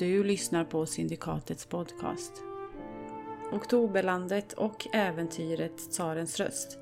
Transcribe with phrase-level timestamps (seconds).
[0.00, 2.32] du lyssnar på Syndikatets podcast.
[3.52, 6.78] Oktoberlandet och äventyret Tsarens röst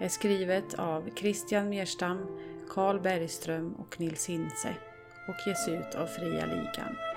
[0.00, 2.18] är skrivet av Christian Merstam,
[2.68, 4.74] Carl Bergström och Nils Hintze
[5.28, 7.13] och ges ut av Fria Ligan.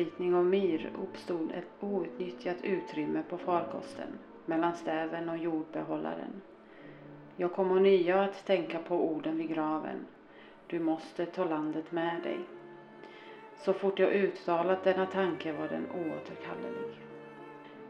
[0.00, 4.08] Denna av myr uppstod ett outnyttjat utrymme på farkosten
[4.46, 6.40] mellan stäven och jordbehållaren.
[7.36, 10.06] Jag kom ånyo att tänka på orden vid graven.
[10.66, 12.38] Du måste ta landet med dig.
[13.58, 17.00] Så fort jag uttalat denna tanke var den oåterkallelig.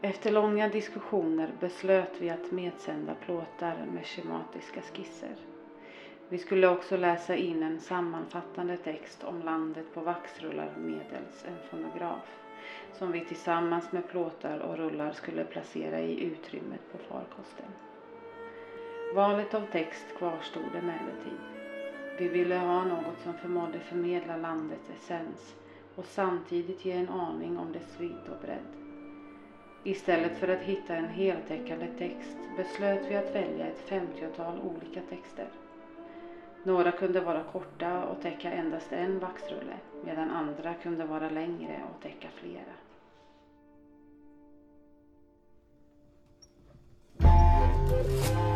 [0.01, 5.35] Efter långa diskussioner beslöt vi att medsända plåtar med schematiska skisser.
[6.31, 12.39] Vi skulle också läsa in en sammanfattande text om landet på vaxrullar medels en fonograf
[12.97, 17.65] som vi tillsammans med plåtar och rullar skulle placera i utrymmet på farkosten.
[19.15, 21.39] Valet av text kvarstod emellertid.
[22.17, 25.55] Vi ville ha något som förmådde förmedla landets essens
[25.95, 28.71] och samtidigt ge en aning om dess vidd och bredd.
[29.83, 35.47] Istället för att hitta en heltäckande text beslöt vi att välja ett femtiotal olika texter.
[36.63, 42.03] Några kunde vara korta och täcka endast en vaxrulle medan andra kunde vara längre och
[42.03, 42.73] täcka flera.
[47.17, 48.50] Ja,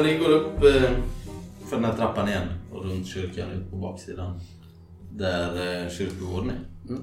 [0.00, 0.90] men ni går upp eh,
[1.68, 4.40] för den här trappan igen och runt kyrkan ut på baksidan.
[5.12, 6.88] Där eh, kyrkogården är.
[6.88, 7.02] Mm.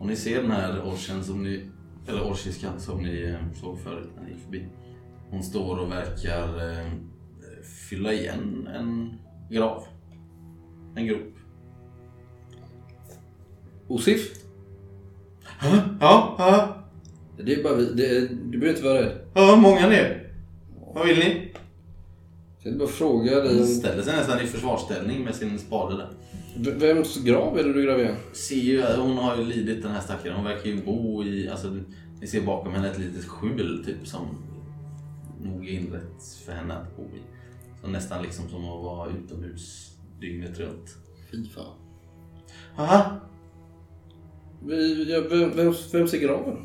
[0.00, 1.64] Och ni ser den här orchen som ni,
[2.08, 4.68] eller orchiskan som ni eh, såg förut när ni gick förbi.
[5.30, 6.48] Hon står och verkar
[7.88, 9.14] fylla igen en
[9.50, 9.84] grav.
[10.96, 11.34] En grop.
[13.88, 14.32] Osif?
[16.00, 16.76] Ja, ja,
[17.44, 17.84] Det är bara vi.
[17.84, 19.18] Det du behöver inte vara rädd.
[19.34, 20.32] ja, många ner.
[20.94, 21.50] Vad vill ni?
[22.62, 23.60] Jag bara fråga dig.
[23.60, 26.08] Om- ställer sig nästan i försvarsställning med sin spade där.
[26.56, 28.16] V- Vems grav är det du gräver igen?
[28.32, 30.36] ser ju, hon har ju lidit den här stackaren.
[30.36, 31.76] Hon verkar ju bo i, alltså
[32.20, 34.20] ni ser bakom henne ett litet skjul typ som
[35.42, 37.20] nog är inrett för henne att bo i.
[37.82, 40.96] Så nästan liksom som att vara utomhus dygnet runt.
[41.30, 41.64] Fy fan.
[42.76, 43.20] Aha,
[44.64, 45.50] Vi, ja, vem,
[45.92, 46.56] vems är graven?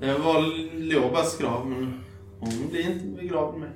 [0.00, 0.42] det var
[0.78, 2.00] Leobas grav men
[2.40, 3.70] hon blir inte begravd med.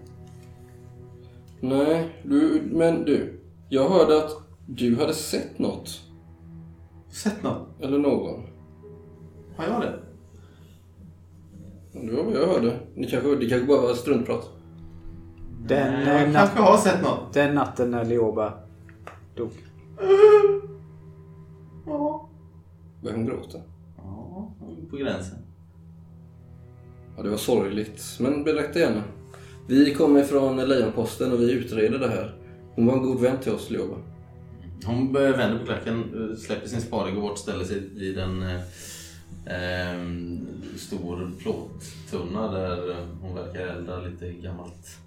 [1.60, 3.40] Nej, du, men du.
[3.68, 4.30] Jag hörde att
[4.66, 6.00] du hade sett något.
[7.08, 7.68] Sett något?
[7.80, 8.40] Eller någon.
[9.56, 9.98] Har jag det?
[11.92, 12.80] Det var vad jag hörde.
[12.94, 14.50] Ni kanske, det kanske bara var struntprat.
[15.66, 17.32] Den, Nej, jag kanske har sett något.
[17.32, 18.52] den natten när Leoba
[19.36, 19.50] dog.
[21.86, 22.28] Ja.
[23.02, 23.58] Började hon gråta?
[23.96, 24.52] Ja,
[24.90, 25.38] på gränsen.
[27.16, 28.02] Ja, det var sorgligt.
[28.20, 29.02] Men berätta gärna.
[29.68, 32.34] Vi kommer från Lejonposten och vi utreder det här.
[32.74, 33.96] Hon var en god vän till oss, Leoba.
[34.84, 38.42] Hon vända på klacken, släpper sin spade, går bort och ställer sig vid en
[39.46, 40.08] eh,
[40.76, 44.98] stor plåttunna där hon verkar elda lite gammalt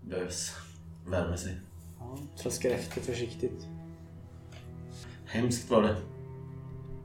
[0.00, 0.52] bös.
[1.06, 1.56] Värmer sig.
[1.98, 3.66] Ja, traskar efter försiktigt.
[5.26, 5.96] Hemskt var det.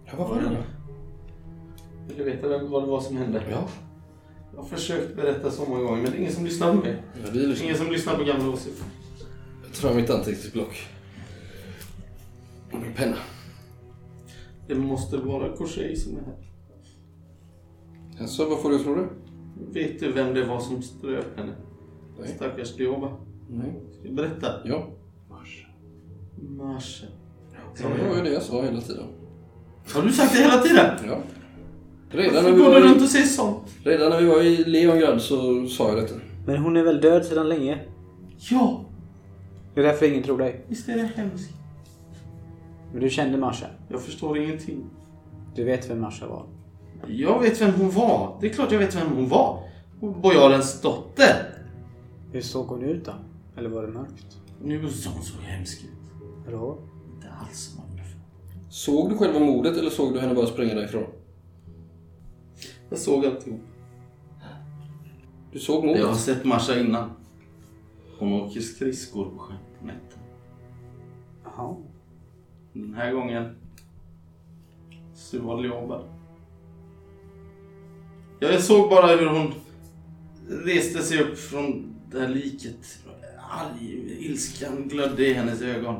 [0.05, 0.63] Ja, vad var det då?
[2.07, 3.43] Vill du veta vem, vad det var som hände?
[3.51, 3.67] Ja,
[4.55, 7.03] Jag har försökt berätta så många gånger men det är ingen som lyssnar på mig.
[7.13, 7.65] ja vi Det är lyssnar.
[7.65, 8.83] ingen som lyssnar på gamla Osif.
[9.63, 10.87] Jag tar fram mitt anteckningsblock.
[12.71, 13.15] Och min penna.
[14.67, 16.35] Det måste vara Korsej som är här.
[18.21, 19.07] Alltså, vad får du tro det?
[19.71, 21.53] Vet du vem det var som ströp henne?
[22.19, 22.27] Nej.
[22.35, 23.17] Stackars Leoba.
[23.49, 23.73] Nej.
[23.99, 24.47] Ska jag berätta?
[24.65, 24.87] Ja.
[25.29, 25.67] Marsha.
[27.81, 29.05] ja det var ju det jag sa hela tiden.
[29.93, 30.85] Har du sagt det hela tiden?
[31.07, 31.21] Ja.
[32.11, 33.63] Redan när, Varför vi går var du runt i, och säger sånt?
[33.83, 36.15] redan när vi var i Leongrad så sa jag detta.
[36.45, 37.79] Men hon är väl död sedan länge?
[38.37, 38.85] Ja,
[39.73, 40.65] Det är därför ingen tror dig.
[40.67, 41.49] visst är det hemskt.
[42.91, 43.65] Men du kände Marsha.
[43.89, 44.85] Jag förstår ingenting.
[45.55, 46.45] Du vet vem Marsha var.
[47.07, 48.37] Jag vet vem hon var.
[48.41, 49.63] Det är klart jag vet vem hon var.
[49.99, 51.35] Bojarens dotter.
[52.31, 53.11] Hur såg hon ut då?
[53.57, 54.37] Eller var det mörkt?
[54.63, 56.23] Nu såg hon så hemsk ut.
[56.45, 56.77] Vadå?
[57.15, 57.85] Inte alls som man.
[58.71, 61.03] Såg du själva mordet eller såg du henne bara springa därifrån?
[62.89, 63.61] Jag såg alltihop.
[65.51, 66.01] Du såg mordet?
[66.01, 67.11] Jag har sett Marsha innan.
[68.19, 69.53] Hon åker skridskor på
[69.85, 70.23] nätterna.
[71.43, 71.75] Jaha.
[72.73, 73.55] Den här gången
[75.15, 76.03] så var Ljoba.
[78.39, 79.53] Jag såg bara hur hon
[80.47, 82.99] reste sig upp från det här liket.
[83.49, 85.95] Arg, ilskan glödde i hennes ögon.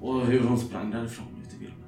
[0.00, 1.83] Och hur hon sprang därifrån ut i vildmarken.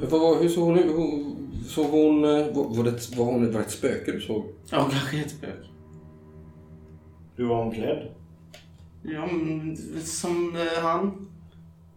[0.00, 1.66] Hur, var, hur såg hon ut?
[1.66, 2.24] Såg hon...
[2.24, 4.44] eh, Var, det, var hon var det ett spöke du såg?
[4.70, 5.66] Ja, kanske ett spöke.
[7.36, 8.08] Hur var hon klädd?
[9.02, 11.28] Ja, men som eh, han.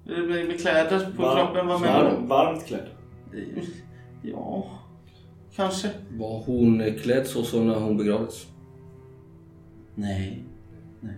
[0.05, 1.67] Med, med kläder på Var- kroppen.
[1.67, 2.27] Vad var- menar du?
[2.27, 2.88] Varmt klädd?
[4.23, 4.69] Ja,
[5.55, 5.89] kanske.
[6.17, 8.47] Var hon eh, klädd så som när hon begravdes?
[9.95, 10.44] Nej.
[11.01, 11.13] Nej.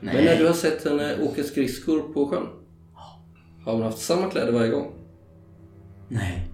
[0.00, 0.14] Nej.
[0.14, 2.46] Men när du har sett henne åka skridskor på sjön?
[3.64, 4.92] Har hon haft samma kläder varje gång?
[6.08, 6.48] Nej.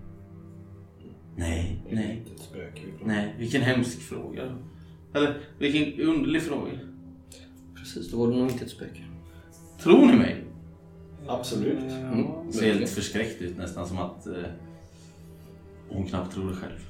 [1.37, 2.23] Nej, nej,
[3.05, 3.35] nej.
[3.39, 4.55] Vilken hemsk fråga.
[5.15, 6.71] Eller vilken underlig fråga.
[7.77, 9.05] Precis, då var det nog inte ett spöke.
[9.83, 10.45] Tror ni mig?
[11.27, 11.79] Absolut.
[11.79, 12.53] Mm.
[12.53, 14.33] Ser helt förskräckt ut nästan som att eh,
[15.89, 16.81] hon knappt tror det själv.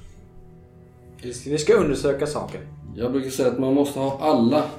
[1.21, 2.61] Vi ska- Vi ska undersöka saken.
[2.95, 4.69] Jag brukar säga att man måste ha alla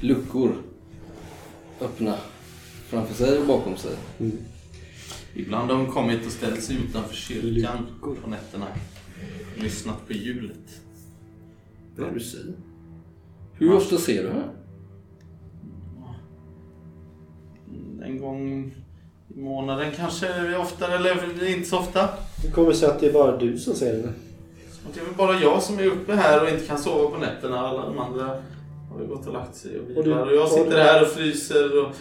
[0.00, 0.54] luckor
[1.80, 2.14] öppna
[2.88, 3.96] framför sig och bakom sig.
[5.34, 8.66] Ibland har hon kommit och ställt sig utanför kyrkan på nätterna.
[9.56, 10.80] Lyssnat på hjulet.
[11.96, 12.54] Vad är det du säger?
[13.58, 14.44] Hur ofta ser du henne?
[18.04, 18.72] En gång
[19.28, 22.08] i månaden kanske oftare, eller inte så ofta.
[22.44, 24.12] Det kommer sig att det är bara du som ser henne.
[24.94, 27.58] Det är väl bara jag som är uppe här och inte kan sova på nätterna.
[27.58, 28.24] Alla de andra
[28.92, 30.26] har ju gått och lagt sig och Och du- vilar.
[30.26, 31.94] Och jag sitter du- här och fryser och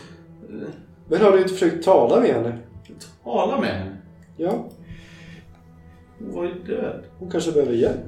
[1.09, 2.57] Men har du inte försökt tala med henne?
[3.33, 3.97] Talar med henne.
[4.37, 4.65] Ja,
[6.19, 7.03] Hon var ju död.
[7.19, 7.99] hon kanske behöver hjälp.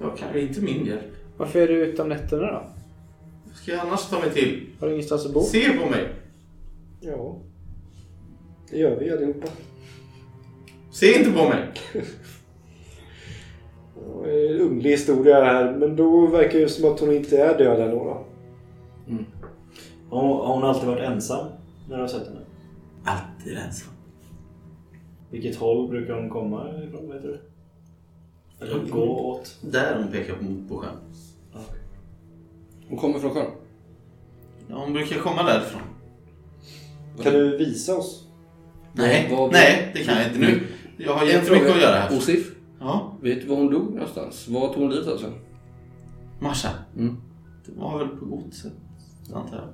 [0.00, 1.12] Jag kan ju inte min hjälp.
[1.36, 2.62] Varför är du ute om nätterna då?
[3.46, 4.66] Vad ska jag annars ta mig till?
[4.80, 5.40] Har du ingenstans att bo?
[5.40, 6.08] Se på mig!
[7.00, 7.36] Ja,
[8.70, 9.46] det gör vi allihopa.
[10.92, 11.68] Se inte på mig!
[13.96, 17.58] Ja, En underlig historia det här, men då verkar det som att hon inte är
[17.58, 18.24] död ännu då.
[20.10, 21.46] Har hon, har hon alltid varit ensam
[21.88, 22.40] när du har sett henne?
[23.44, 23.92] Alltid ensam.
[25.30, 27.40] Vilket håll brukar hon komma ifrån, vet du?
[28.60, 29.58] Eller gå åt?
[29.62, 30.96] Där hon pekar på, på sjön.
[32.88, 33.50] Hon kommer från sjön.
[34.68, 35.82] Ja, hon brukar komma därifrån.
[37.22, 38.26] Kan du visa oss?
[38.92, 40.60] Nej, vad- nej det kan jag inte nu.
[40.96, 42.16] Jag har jättemycket att göra här.
[42.18, 44.48] Osif, Ja, vet du var hon dog någonstans?
[44.48, 45.30] Var tog hon livet av sig?
[46.40, 46.68] Marsha.
[46.96, 47.16] Mm.
[47.66, 48.72] Det var väl på godset,
[49.34, 49.68] antar jag.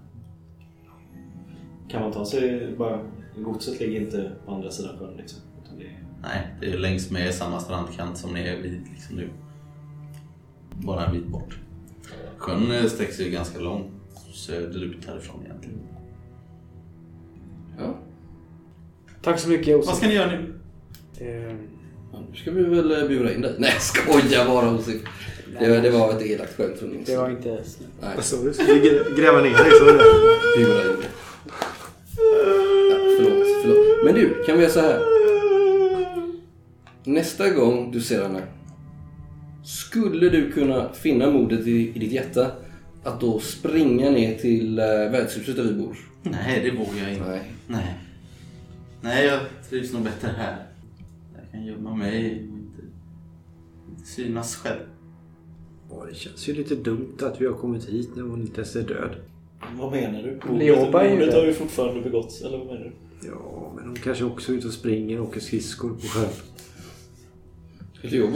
[1.91, 3.01] Kan man ta sig bara...
[3.45, 5.39] Godset ligger inte på andra sidan sjön liksom.
[5.65, 6.05] Utan det är...
[6.23, 9.29] Nej, det är längs med samma strandkant som ni är vid liksom nu.
[10.75, 11.59] Bara en bit bort.
[12.39, 13.87] Sjön eh, sträcker sig ganska långt
[14.35, 15.79] söderut härifrån egentligen.
[17.79, 17.95] Ja.
[19.23, 19.97] Tack så mycket Vad Josef.
[19.97, 20.55] ska ni göra nu?
[21.19, 21.57] Eh,
[22.13, 23.55] Ja, Nu ska vi väl eh, bura in dig.
[23.59, 25.03] Nej, jag skojar bara Osif.
[25.61, 27.93] Det, var- det var ett elakt skämt från min Det var inte snällt.
[28.01, 28.51] Nej, Vad sa du?
[28.51, 29.71] Grä- gräva ner dig?
[30.59, 31.09] Bura in dig.
[34.05, 35.01] Men du, kan vi göra så här?
[37.05, 38.43] Nästa gång du ser henne,
[39.65, 42.51] skulle du kunna finna modet i, i ditt hjärta
[43.05, 45.97] att då springa ner till äh, värdshuset där vi bor?
[46.23, 47.29] Nej, det vågar jag inte.
[47.29, 47.53] Nej.
[47.67, 47.95] Nej.
[49.01, 49.41] Nej, jag
[49.71, 50.57] trivs nog bättre här.
[51.37, 52.83] Jag kan gömma mig och inte,
[53.91, 54.81] inte synas själv.
[55.91, 58.77] Ja, det känns ju lite dumt att vi har kommit hit när hon inte ens
[58.77, 59.17] är död.
[59.79, 60.59] Vad menar du?
[60.59, 62.93] Leopa är ju Mordet har ju fortfarande begåtts, eller vad menar du?
[63.27, 66.29] Ja, men hon kanske också är ute och springer och åker skridskor på sjön.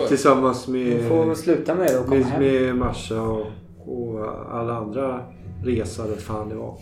[0.09, 2.43] Tillsammans med, får väl sluta med det och komma med, hem.
[2.43, 3.47] med Marsha och,
[3.87, 5.26] och alla andra
[5.64, 6.17] resare.
[6.17, 6.79] Fan det var.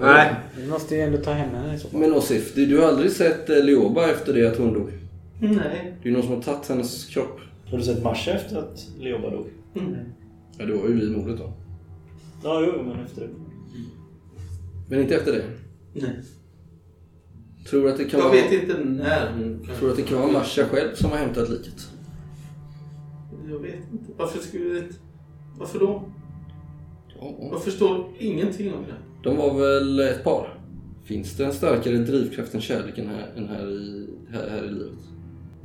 [0.00, 0.34] Nej.
[0.56, 2.00] Vi måste ju ändå ta hem henne i så fall.
[2.00, 4.90] Men Osif, du, du har aldrig sett eh, Leoba efter det att hon dog?
[5.40, 5.96] Nej.
[6.02, 7.40] Det är någon som har tagit hennes kropp.
[7.70, 9.46] Har du sett Marsha efter att Leoba dog?
[10.58, 11.52] Ja, det var ju vid mordet då.
[12.44, 13.28] Ja, jo, men efter det.
[14.88, 15.44] Men inte efter det.
[15.92, 16.20] Nej.
[17.70, 18.36] Tror att det kan Jag vara...
[18.42, 21.88] vet inte när hon Tror att det kan vara Marsha själv som har hämtat liket?
[23.50, 24.12] Jag vet inte.
[24.16, 24.84] Varför skulle det...
[25.58, 26.02] Varför då?
[27.20, 28.94] Ja, Jag förstår ingenting om det.
[29.30, 30.58] De var väl ett par?
[31.04, 34.98] Finns det en starkare drivkraft än kärleken här, än här i, här, här i livet?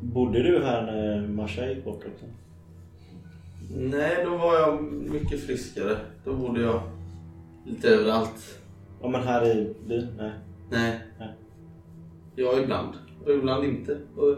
[0.01, 2.25] Bodde du här när Marsha gick bort också?
[3.77, 5.97] Nej, då var jag mycket friskare.
[6.25, 6.81] Då bodde jag
[7.65, 8.59] lite överallt.
[9.01, 10.07] Ja men här i byn?
[10.17, 10.31] Nej.
[10.71, 10.99] Nej.
[11.19, 11.29] Nej.
[12.39, 12.93] Ja, ibland.
[13.25, 13.99] Och ibland inte.
[14.15, 14.37] Och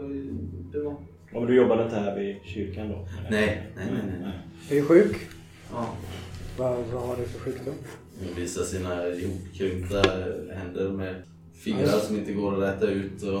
[0.72, 0.96] det var...
[1.32, 3.08] Ja, men du jobbade inte här vid kyrkan då?
[3.30, 4.20] Nej, nej, nej.
[4.20, 4.32] nej.
[4.70, 5.16] Är du sjuk?
[5.72, 5.94] Ja.
[6.58, 7.74] Vad, vad har du för sjukdom?
[8.18, 10.02] Hon visar sina ihopkrympta
[10.54, 11.22] händer med
[11.54, 13.40] fingrar som inte går att räta ut och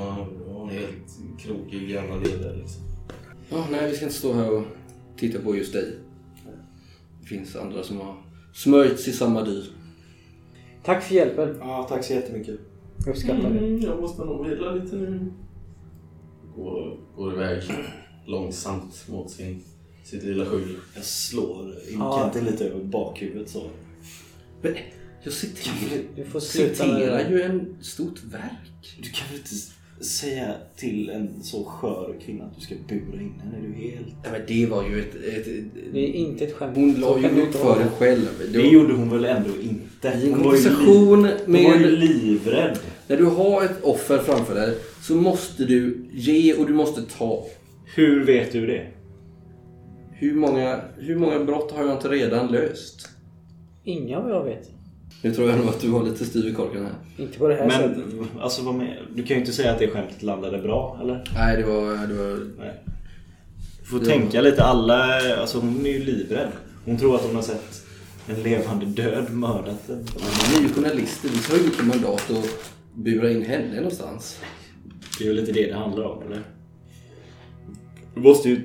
[0.54, 2.82] hon är helt krokig i alla leder liksom.
[3.50, 4.64] Ja, nej, vi ska inte stå här och
[5.16, 5.94] titta på just dig.
[7.20, 8.16] Det finns andra som har
[8.54, 9.64] smörjts i samma dyr.
[10.84, 11.56] Tack för hjälpen.
[11.60, 12.60] Ja, tack så jättemycket.
[13.04, 13.58] Jag uppskattar det.
[13.58, 15.32] Mm, jag måste nog vila lite nu.
[16.56, 17.62] Går, går iväg
[18.26, 19.62] långsamt mot sin,
[20.04, 20.76] sitt lilla skjul.
[20.94, 22.30] Jag slår Ja.
[22.32, 23.70] Kente lite över bakhuvudet så.
[24.62, 24.74] Men
[25.22, 28.96] jag citerar, Du får sluta det citerar ju en stort verk.
[29.02, 29.54] Du kan väl inte
[30.04, 33.56] säga till en så skör kvinna att du ska bura in henne?
[33.56, 34.06] Är du helt...
[34.24, 35.14] Ja, men det var ju ett...
[35.14, 36.76] ett, ett Det är inte ett skämt.
[36.76, 38.28] hon la ju upp för det själv.
[38.52, 40.08] Det var- gjorde hon väl ändå inte?
[40.08, 41.92] En Hon var ju konversation liv- Hon var ju med...
[41.92, 42.78] livrädd.
[43.08, 47.46] När du har ett offer framför dig så måste du ge och du måste ta.
[47.96, 48.86] Hur vet du det?
[50.12, 53.08] Hur många, hur många brott har jag inte redan löst?
[53.84, 54.70] Inga vad jag vet.
[55.22, 57.24] Nu tror jag nog att du har lite styv i korken här.
[57.24, 57.96] Inte på det här sättet.
[58.14, 58.96] Men alltså vad med?
[59.14, 61.24] Du kan ju inte säga att det skämtet landade bra, eller?
[61.34, 62.06] Nej, det var...
[62.06, 62.74] Det var Nej.
[63.80, 64.04] Du får Ja.
[64.04, 64.64] tänka lite.
[64.64, 66.48] Alla, alltså hon är ju livrädd.
[66.84, 67.82] Hon tror att hon har sett
[68.28, 70.06] en levande död mördat en.
[70.52, 71.28] ni är ju journalister.
[71.28, 74.40] Vi har ju inte mandat att bura in henne någonstans.
[75.18, 76.42] Det är ju lite det det handlar om, eller?
[78.14, 78.60] Du måste ju...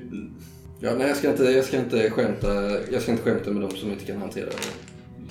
[0.80, 2.48] Ja, nej, jag ska, inte, jag, ska inte skämta,
[2.92, 4.85] jag ska inte skämta med de som inte kan hantera det.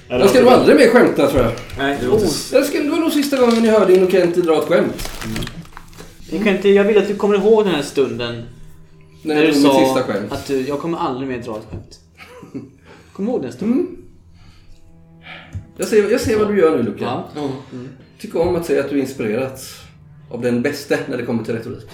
[0.10, 1.52] Eller, Jag ska nog aldrig mer skämta tror jag.
[1.78, 2.26] Nej, det låter...
[2.26, 5.10] Det, ska, det var nog sista gången ni hörde Innocenti dra ett skämt.
[6.32, 8.44] Jag, kan inte, jag vill att du kommer ihåg den här stunden.
[9.24, 10.32] När När det du var sa sista skämt.
[10.32, 12.00] att du, jag kommer aldrig mer dra ett skämt.
[13.14, 13.80] Kom ihåg den stunden.
[13.80, 13.98] Mm.
[15.78, 17.24] Jag, ser, jag ser vad du gör nu Luca.
[17.36, 17.50] Ja.
[18.20, 19.52] Tycker om att säga att du är inspirerad
[20.32, 21.90] av den bästa när det kommer till retorik.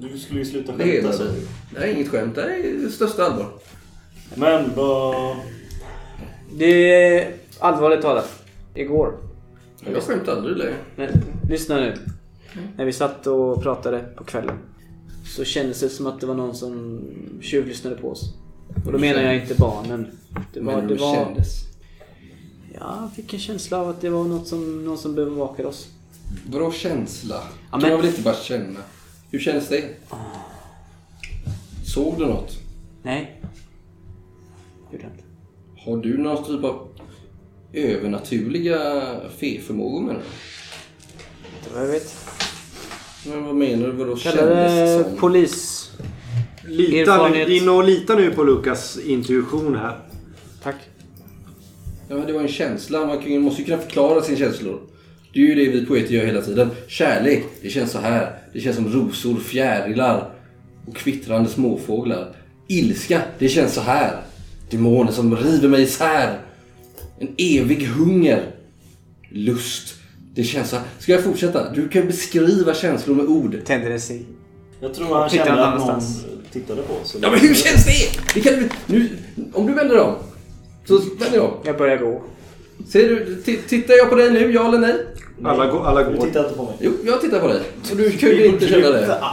[0.00, 1.22] Du skulle ju sluta Det skämta hedrar så.
[1.24, 1.32] dig.
[1.74, 3.48] Det är inget skämt, det är det största allvar.
[4.34, 5.36] Men vad...
[6.58, 8.42] Det är allvarligt talat.
[8.74, 9.18] Igår.
[9.92, 10.74] Jag skämtar aldrig längre.
[10.96, 11.08] Men
[11.48, 11.94] lyssna nu.
[12.76, 14.58] När vi satt och pratade på kvällen.
[15.26, 17.00] Så kändes det som att det var någon som
[17.40, 18.34] tjuvlyssnade på oss.
[18.86, 20.06] Och då menar jag inte barnen.
[20.52, 21.48] Det var, Men det var, kändes?
[22.74, 25.88] Ja, jag fick en känsla av att det var något som, någon som bevakade oss.
[26.46, 27.42] Bra känsla.
[27.70, 28.80] Ja, men- man väl inte bara känna?
[29.30, 29.84] Hur känns det?
[31.84, 32.58] Såg du något?
[33.02, 33.40] Nej.
[34.92, 35.23] Gjorde jag inte.
[35.84, 36.88] Har du någon typ av
[37.72, 39.02] övernaturliga
[39.38, 40.24] fe-förmågor med dig?
[41.58, 42.14] Inte vad jag vet.
[43.26, 43.92] Men vad menar du?
[43.92, 45.16] Vadå Kalla kändes det som?
[45.18, 45.90] polis.
[46.68, 47.48] Lita, Erfarenhet.
[47.48, 49.98] in och lita nu på Lukas intuition här.
[50.62, 50.76] Tack.
[52.08, 53.06] Ja, men det var en känsla.
[53.06, 54.80] Man kan- måste ju kunna förklara sina känslor.
[55.32, 56.70] Det är ju det vi poeter gör hela tiden.
[56.88, 58.38] Kärlek, det känns så här.
[58.52, 60.30] Det känns som rosor, fjärilar
[60.86, 62.36] och kvittrande småfåglar.
[62.68, 64.20] Ilska, det känns så här.
[64.70, 66.38] Demoner som river mig isär.
[67.18, 68.50] En evig hunger.
[69.30, 69.94] Lust,
[70.34, 70.84] det känns så här.
[70.98, 71.72] Ska jag fortsätta?
[71.72, 73.56] Du kan beskriva känslor med ord.
[73.64, 74.26] Tänder en cigg.
[74.80, 76.00] Jag tror han Tittar kände någon att någon
[76.52, 77.16] tittade på oss.
[77.22, 78.20] Ja men hur känns det?
[78.34, 79.08] det kan du, nu,
[79.52, 80.14] om du vänder om.
[80.84, 81.52] Så vänder jag om.
[81.64, 82.22] Jag börjar gå.
[82.88, 84.94] Ser du, tittar jag på dig nu, ja eller nej?
[85.44, 86.26] Alla, går- alla Du går.
[86.26, 86.74] tittar inte på mig.
[86.80, 87.62] Jo, jag tittar på dig.
[87.90, 89.20] Och du kan ju inte känna det.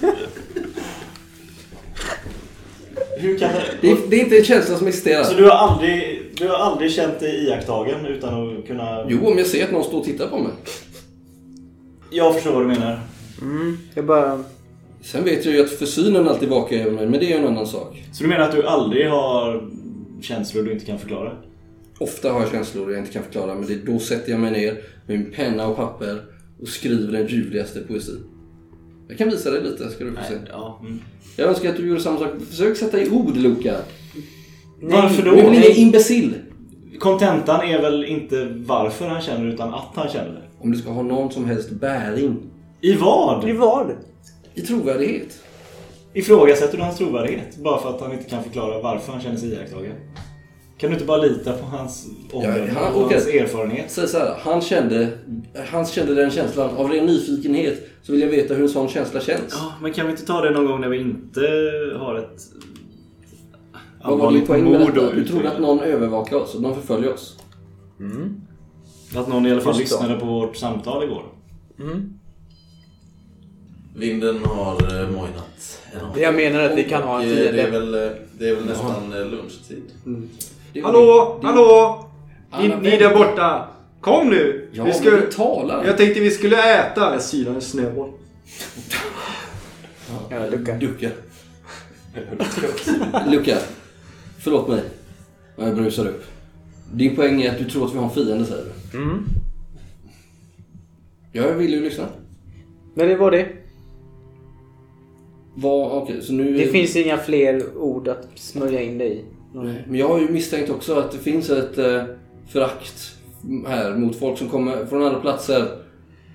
[3.18, 3.62] Hur kan det...
[3.80, 5.24] Det är, det är inte en känsla som existerar.
[5.24, 9.06] Så du har aldrig, du har aldrig känt dig iakttagen utan att kunna...
[9.08, 10.52] Jo, om jag ser att någon står och tittar på mig.
[12.10, 13.00] Jag förstår vad du menar.
[13.42, 14.44] Mm, jag bara...
[15.02, 17.46] Sen vet jag ju att försynen alltid vakar över mig, men det är ju en
[17.46, 18.04] annan sak.
[18.12, 19.68] Så du menar att du aldrig har
[20.22, 21.32] känslor du inte kan förklara?
[21.98, 24.50] Ofta har jag känslor jag inte kan förklara, men det är då sätter jag mig
[24.50, 24.74] ner
[25.06, 26.22] med min penna och papper
[26.60, 28.12] och skriver den ljuvligaste poesi.
[29.08, 30.34] Jag kan visa dig lite, ska du få se.
[30.50, 30.78] Ja.
[30.82, 31.00] Mm.
[31.36, 32.30] Jag önskar att du gjorde samma sak.
[32.50, 33.76] Försök sätta i ord, Luca.
[34.82, 35.52] Varför Du är väl då?
[35.52, 36.34] ingen imbecill?
[36.98, 40.42] Kontentan är väl inte varför han känner utan att han känner det.
[40.60, 42.36] Om det ska ha någon som helst bäring
[42.80, 43.48] I vad?
[43.48, 43.90] I vad?
[44.54, 45.38] i trovärdighet.
[46.14, 49.48] Ifrågasätter du hans trovärdighet bara för att han inte kan förklara varför han känner sig
[49.52, 49.92] iakttagen?
[50.78, 53.90] Kan du inte bara lita på hans omdöme han- och hans erfarenhet?
[53.90, 55.08] Säg så här, han kände,
[55.70, 56.76] han kände den känslan.
[56.76, 59.42] Av ren nyfikenhet så vill jag veta hur en sån känsla känns.
[59.50, 61.40] Ja, men kan vi inte ta det någon gång när vi inte
[61.98, 62.42] har ett
[64.04, 65.06] Vad var din poäng med mord detta?
[65.06, 67.38] att Du trodde att någon övervakar oss och de förföljer oss.
[69.16, 69.98] Att någon i alla fall Just då.
[69.98, 71.22] lyssnade på vårt samtal igår.
[73.96, 75.80] Vinden har eh, mojnat.
[76.16, 77.90] Jag menar att vi kan ha en Och, eh, Det är väl,
[78.38, 79.82] det är väl nästan eh, lunchtid.
[80.72, 82.04] Det Hallå, din- hallå!
[82.60, 83.68] Ni, ni där borta!
[84.00, 84.68] Kom nu!
[84.72, 85.10] Ja, vi men ska...
[85.10, 85.84] vi talar.
[85.84, 87.12] Jag tänkte vi skulle äta.
[87.12, 88.10] Jag synar en snöboll.
[90.30, 90.74] Ja, Luca.
[90.74, 91.08] Ducka.
[93.26, 93.58] Luca.
[94.38, 94.82] Förlåt mig.
[95.56, 96.24] Jag brusar upp.
[96.92, 98.98] Din poäng är att du tror att vi har en fiende säger du.
[98.98, 99.24] Mm.
[101.32, 102.06] Jag vill ju lyssna.
[102.94, 103.48] Men det var det.
[105.54, 106.56] Vad, okej, så nu...
[106.56, 109.24] Det finns inga fler ord att smörja in dig i.
[109.54, 112.04] Nej, Men jag har ju misstänkt också att det finns ett eh,
[112.46, 113.14] förakt
[113.66, 115.68] här mot folk som kommer från andra platser.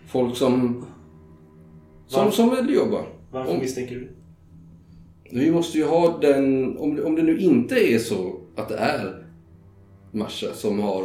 [0.08, 0.86] Folk som...
[2.08, 3.06] Som, som vill jobba.
[3.32, 4.10] Varför Om- misstänker du
[5.32, 6.78] Vi måste ju ha den...
[6.78, 9.26] Om, om det nu inte är så att det är
[10.12, 11.04] Masha som har...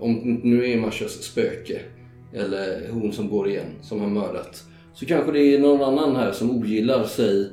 [0.00, 1.80] Om nu är Mashas spöke
[2.32, 4.64] eller hon som går igen som har mördat.
[4.94, 7.52] Så kanske det är någon annan här som ogillar sig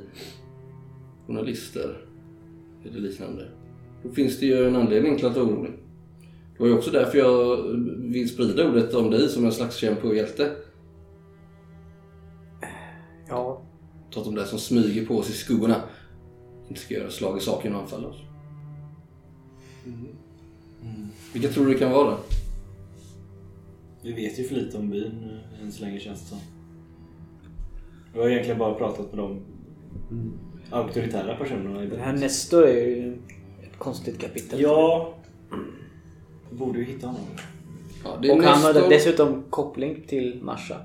[1.26, 1.96] journalister
[2.84, 3.46] eller liknande.
[4.02, 5.72] Då finns det ju en anledning till att vara orolig.
[6.52, 7.56] Det var ju också därför jag
[8.12, 10.52] vill sprida ordet om dig som en slags kämpe och hjälte.
[13.28, 13.62] Ja.
[14.16, 15.82] Att de där som smyger på oss i skuggorna
[16.68, 18.16] inte ska göra slag i saken och anfalla oss.
[21.32, 22.16] Vilka tror du det kan vara?
[24.02, 26.38] Vi vet ju för lite om byn eh, än så länge känns det som.
[28.12, 29.40] Vi har egentligen bara pratat med de
[30.70, 32.00] auktoritära personerna i Den byn.
[32.00, 33.18] här Nestor är ju
[33.78, 34.60] konstigt kapitel.
[34.60, 35.14] Ja.
[36.50, 37.20] Borde ju hitta honom.
[38.04, 40.76] Ja, det är Och han har Nestor- dessutom koppling till Masha.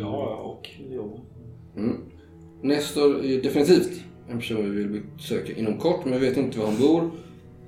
[0.00, 1.20] Ja, och jobba.
[1.76, 1.96] Mm.
[2.62, 6.66] Nestor är definitivt en person vi vill besöka inom kort, men vi vet inte var
[6.66, 7.10] han bor.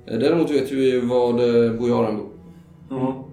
[0.05, 2.29] Eh, Däremot vet vi ju var eh, Bojaran bor.
[2.89, 3.25] Ja.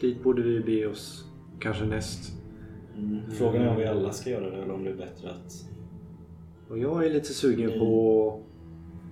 [0.00, 1.24] Dit borde vi be oss.
[1.60, 2.32] Kanske näst.
[2.96, 3.18] Mm.
[3.38, 5.64] Frågan är om vi alla ska göra det eller om det är bättre att...
[6.70, 8.40] Och jag är lite sugen på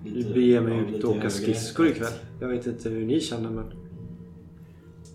[0.05, 2.13] lite- bege mig ut och åka skridskor ikväll.
[2.41, 3.65] Jag vet inte hur ni känner men...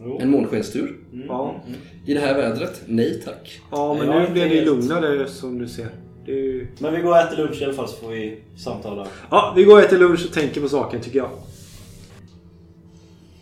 [0.01, 0.19] Jo.
[0.21, 0.97] En månskenstur.
[1.13, 1.27] Mm.
[1.27, 1.61] Ja.
[2.07, 2.83] I det här vädret?
[2.87, 3.61] Nej tack.
[3.71, 5.89] Ja men nu det är- lugnare som du ser.
[6.27, 6.67] Ju...
[6.79, 9.07] Men vi går och äter lunch i alla fall så får vi samtala.
[9.31, 11.31] Ja, vi går och äter lunch och tänker på saken tycker jag.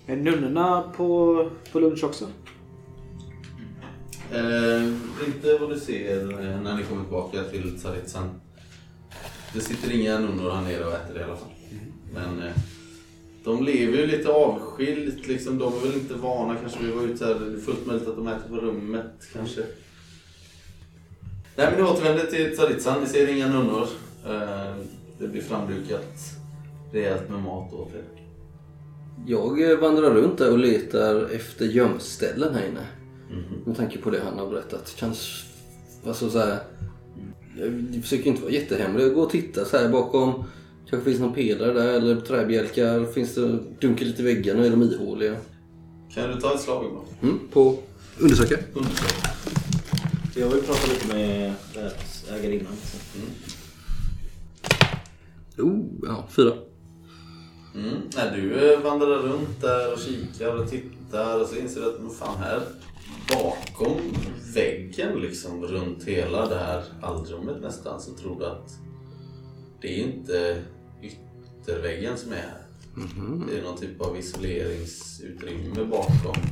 [0.07, 2.25] Är nunnorna på, på lunch också?
[4.33, 4.85] Eh,
[5.27, 6.25] inte vad du ser
[6.63, 8.31] när ni kommer tillbaka till Tsaritsan.
[9.55, 11.49] Det sitter inga nunnor här nere och äter i alla fall.
[12.15, 12.53] Men eh,
[13.45, 15.27] de lever ju lite avskilt.
[15.27, 16.79] Liksom, de är väl inte vana kanske.
[16.83, 17.35] Vi var ute här.
[17.35, 19.61] Det är fullt möjligt att de äter på rummet kanske.
[21.57, 23.01] Nej men ni återvänder till Tsaritsan.
[23.01, 23.89] Ni ser inga nunnor.
[24.27, 24.75] Eh,
[25.19, 26.19] det blir framdukat
[26.93, 28.05] rejält med mat åt er.
[29.27, 32.87] Jag eh, vandrar runt där och letar efter gömställen här inne.
[33.65, 34.89] Med tanke på det han har berättat.
[34.97, 35.45] Känns...
[36.07, 36.59] Alltså så här,
[37.59, 39.05] jag försöker inte vara jättehemlig.
[39.05, 40.45] Jag går och tittar så här bakom.
[40.91, 43.13] Kanske finns någon pelare där eller träbjälkar.
[43.13, 44.67] Finns det dunkar lite i väggarna?
[44.67, 45.37] Är de ihåliga?
[46.15, 47.27] Kan du ta ett slag då?
[47.27, 47.79] Mm, på
[48.19, 48.57] undersöka.
[48.75, 49.13] Undersök.
[50.37, 51.55] Jag vill prata lite med
[52.31, 52.73] ägarinnan.
[55.57, 55.63] så.
[55.63, 56.53] Oh, ja, fyra.
[57.75, 57.95] Mm.
[58.17, 62.11] När du vandrar runt där och kikar och tittar och så inser du att men
[62.11, 62.61] fan här
[63.29, 64.01] bakom
[64.55, 68.79] väggen liksom runt hela det här allrummet nästan så tror du att
[69.81, 70.63] det är inte
[71.03, 72.63] ytterväggen som är här.
[73.49, 76.43] Det är någon typ av isoleringsutrymme bakom.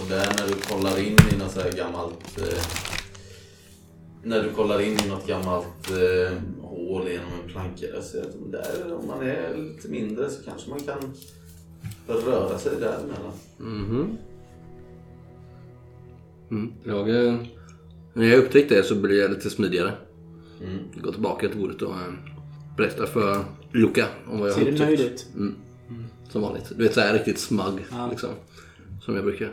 [0.00, 2.62] Och där när du kollar in i något så här gammalt eh,
[4.22, 8.94] när du kollar in i något gammalt eh, hål genom en planka du att där,
[8.94, 11.14] om man är lite mindre så kanske man kan
[12.06, 13.32] röra sig däremellan.
[13.58, 14.18] Mhm.
[16.50, 16.72] Mm.
[16.84, 17.34] Jag, eh,
[18.14, 19.92] när jag upptäckte det så blev jag lite smidigare.
[20.64, 20.78] Mm.
[20.94, 22.12] Jag går tillbaka till bordet och eh,
[22.76, 25.26] berättar för Luca om vad jag Ser har du nöjd upptäckt.
[25.28, 25.34] ut?
[25.36, 25.54] Mm.
[26.28, 26.72] Som vanligt.
[26.76, 28.08] Du vet såhär riktigt smug Ja.
[28.10, 28.30] liksom.
[29.02, 29.52] Som jag brukar.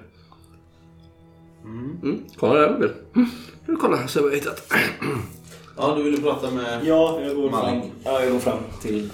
[1.64, 2.20] Mm.
[2.38, 2.96] Kolla där om du vill.
[3.16, 3.30] Mm.
[3.66, 4.74] Du kolla så har jag hittat.
[5.78, 6.86] Ja, du ville prata med...
[6.86, 7.92] Ja, jag går, fram, Malling.
[8.04, 9.10] ja, jag går fram till...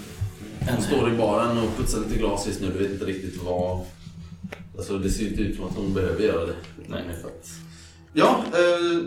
[0.68, 2.66] En står i baren och putsar lite glas just nu.
[2.72, 3.80] Du vet inte riktigt vad...
[4.76, 6.54] Alltså det ser inte ut som att hon behöver göra det.
[6.88, 7.02] Nej.
[7.22, 7.50] För att...
[8.14, 9.00] Ja, eh,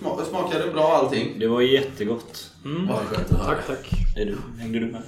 [0.00, 1.38] sma- smakade det bra allting?
[1.38, 2.50] Det var jättegott.
[2.88, 3.54] Vad skönt att höra.
[3.56, 3.90] Tack, tack.
[4.16, 5.02] Är du, hängde du med?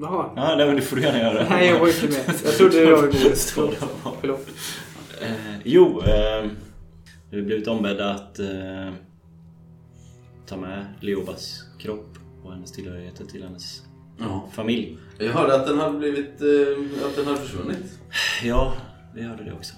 [0.00, 0.30] Jaha.
[0.36, 1.46] Ja, nej, men det får du gärna göra.
[1.50, 2.34] Nej, jag var inte med.
[2.44, 3.12] Jag trodde jag var.
[3.34, 3.66] Står
[4.04, 4.16] bak.
[4.20, 4.46] Förlåt.
[5.22, 6.50] Eh, jo, eh,
[7.30, 8.92] vi har blivit ombedda att eh,
[10.46, 13.82] ta med Leobas kropp och hennes tillhörigheter till hennes
[14.18, 14.48] Ja.
[14.52, 14.98] familj.
[15.18, 16.40] Jag hörde att den hade blivit...
[16.40, 17.98] Eh, att den hade försvunnit.
[18.44, 18.72] Ja,
[19.14, 19.74] vi hörde det också.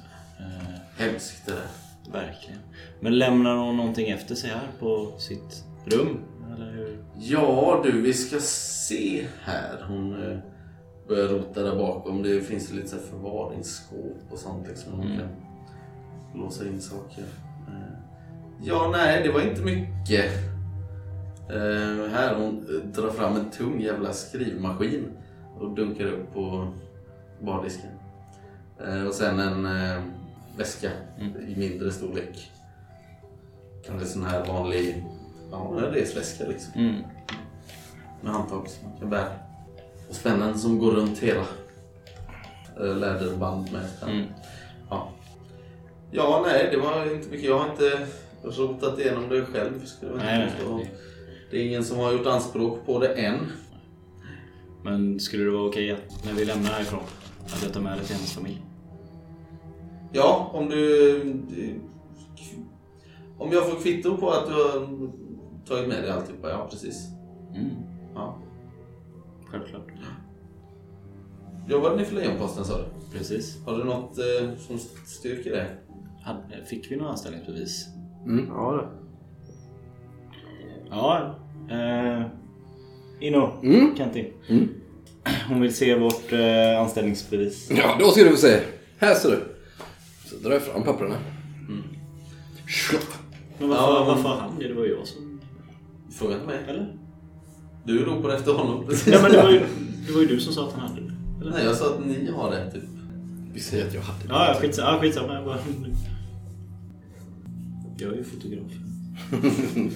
[0.97, 2.13] Hemskt det där.
[2.13, 2.59] verkligen.
[3.01, 6.19] Men lämnar hon någonting efter sig här på sitt rum?
[6.57, 6.99] Eller hur?
[7.19, 9.85] Ja du, vi ska se här.
[9.89, 10.39] Hon eh,
[11.09, 12.23] börjar rota där bakom.
[12.23, 14.97] Det finns lite så här förvaringsskåp och sånt liksom.
[14.99, 15.29] Man kan
[16.41, 17.25] låsa in saker.
[17.69, 17.99] Eh,
[18.65, 20.25] Ja, nej, det var inte mycket.
[21.51, 25.09] Eh, här hon drar fram en tung jävla skrivmaskin
[25.61, 26.69] och dunkar upp på
[27.41, 27.91] bardisken.
[29.09, 29.67] Och sen en
[30.57, 30.91] väska
[31.49, 32.51] i mindre storlek.
[33.87, 35.05] Kan det sån här vanlig
[35.51, 36.73] ja, en resväska liksom.
[36.75, 37.03] Mm.
[38.21, 39.33] Med handtag som man kan bära.
[40.09, 41.45] Och spännen som går runt hela.
[42.81, 44.11] Eh, Läderband med spänn.
[44.11, 44.27] Mm.
[44.91, 45.09] Ja.
[46.11, 47.47] ja, nej det var inte mycket.
[47.47, 48.07] Jag har inte
[48.43, 49.85] rotat igenom det själv.
[49.85, 50.53] Skulle nej.
[51.51, 53.53] Det är ingen som har gjort anspråk på det än.
[54.85, 57.03] Men skulle det vara okej att när vi lämnar härifrån
[57.45, 58.63] att jag tar med det till hennes familj?
[60.13, 61.23] Ja, om du...
[63.39, 64.89] Om jag får kvitto på att du har
[65.69, 66.51] tagit med dig alltihopa.
[66.51, 67.09] Ja, precis.
[67.55, 67.71] Mm.
[68.15, 68.39] Ja.
[69.47, 69.87] Självklart.
[71.69, 72.85] Jobbade ni för Lejonposten sa du?
[73.19, 73.65] Precis.
[73.67, 75.67] Har du något eh, som styrker det?
[76.67, 77.87] Fick vi några anställningsbevis?
[78.49, 78.89] Ja, det.
[80.91, 81.35] Ja.
[81.71, 82.27] Eh,
[83.21, 83.97] Ino, Mm.
[83.97, 84.33] Kenti.
[84.49, 84.69] Mm.
[85.49, 87.71] Hon vill se vårt eh, anställningsbevis.
[87.77, 88.61] Ja, då ska du få se.
[88.99, 89.52] Här ser du.
[90.43, 91.17] Drar jag fram papperna.
[92.69, 93.03] Slopp.
[93.59, 94.69] Men varför, Ja, varför han det?
[94.69, 95.41] Det var jag som...
[96.11, 96.59] Fråga inte mig.
[96.69, 96.97] Eller?
[97.85, 99.07] Du ropade efter honom precis.
[99.15, 99.61] Ja, men det var, ju,
[100.07, 101.13] det var ju du som sa att han hade det.
[101.41, 101.51] Eller?
[101.51, 102.83] Nej, jag sa att ni har det typ.
[103.53, 104.91] Vi säger att jag hade Ja, ja, skitsamma.
[104.93, 105.35] Ja, skitsamma.
[105.35, 105.59] Jag, bara...
[107.99, 108.73] jag är ju fotograf.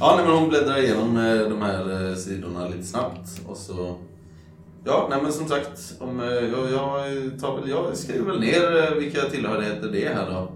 [0.00, 3.96] Ja, nej, men hon bläddrar igenom eh, de här eh, sidorna lite snabbt och så...
[4.84, 8.82] Ja, nej men som sagt, om, eh, jag, jag, tar väl, jag skriver väl ner
[8.82, 10.52] eh, vilka tillhörigheter det är här då.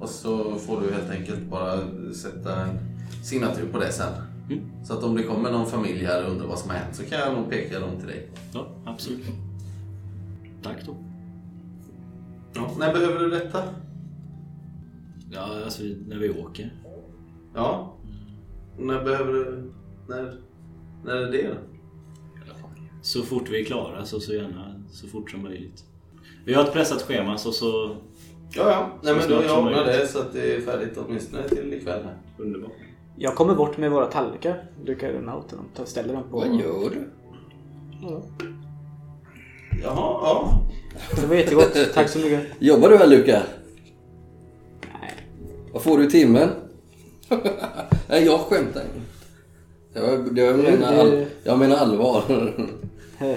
[0.00, 1.78] Och så får du helt enkelt bara
[2.14, 2.78] sätta en
[3.24, 4.12] signatur på det sen.
[4.50, 4.84] Mm.
[4.84, 7.04] Så att om det kommer någon familj här och undrar vad som har hänt så
[7.04, 8.28] kan jag nog peka dem till dig.
[8.52, 9.24] Ja, absolut.
[10.62, 10.96] Tack då.
[12.54, 12.70] Ja.
[12.78, 13.62] När behöver du detta?
[15.30, 16.72] Ja, alltså när vi åker.
[17.54, 17.96] Ja.
[18.78, 19.72] När behöver du...
[20.08, 20.40] När,
[21.04, 21.75] när är det då?
[23.06, 25.84] Så fort vi är klara, så, så gärna så fort som möjligt.
[26.44, 27.96] Vi har ett pressat schema, så, så
[28.52, 28.88] Ja, ja.
[29.02, 32.02] Nej, Så men då jag ordnar det så att det är färdigt åtminstone till ikväll
[32.04, 32.16] här.
[32.38, 32.72] underbart.
[33.16, 34.64] Jag kommer bort med våra tallrikar.
[34.84, 36.36] Dukar den out och tar- ställer dem på...
[36.38, 37.08] Vad gör du?
[39.82, 40.60] Jaha, ja.
[41.20, 41.76] Det var jättegott.
[41.94, 42.40] Tack så mycket.
[42.58, 43.42] Jobbar du här Luka?
[45.00, 45.12] Nej.
[45.72, 46.48] Vad får du i timmen?
[48.08, 48.82] Nej, jag skämtar.
[49.92, 52.22] Jag, jag, menar, all, jag menar allvar.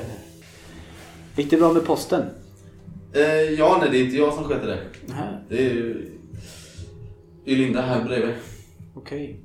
[1.35, 2.23] Gick det bra med posten?
[3.13, 4.79] Eh, ja, nej, det är inte jag som sköter det.
[5.05, 5.17] Nej.
[5.49, 6.05] Det är ju...
[7.45, 8.35] Linda här bredvid.
[8.93, 9.39] Okej.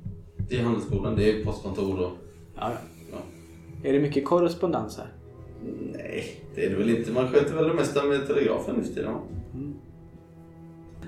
[0.49, 2.11] Det är handelsskolan, det är postkontor och...
[2.55, 2.71] Ja,
[3.11, 3.17] ja.
[3.89, 5.07] Är det mycket korrespondens här?
[5.93, 7.11] Nej, det är det väl inte.
[7.11, 9.13] Man sköter väl det mesta med telegrafen nu för tiden.
[9.13, 9.21] va?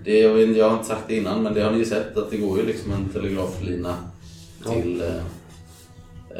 [0.03, 1.85] Det, jag, vet, inte, jag har inte sagt det innan, men det har ni ju
[1.85, 3.95] sett att det går ju liksom en telegraflina
[4.71, 5.15] till eh,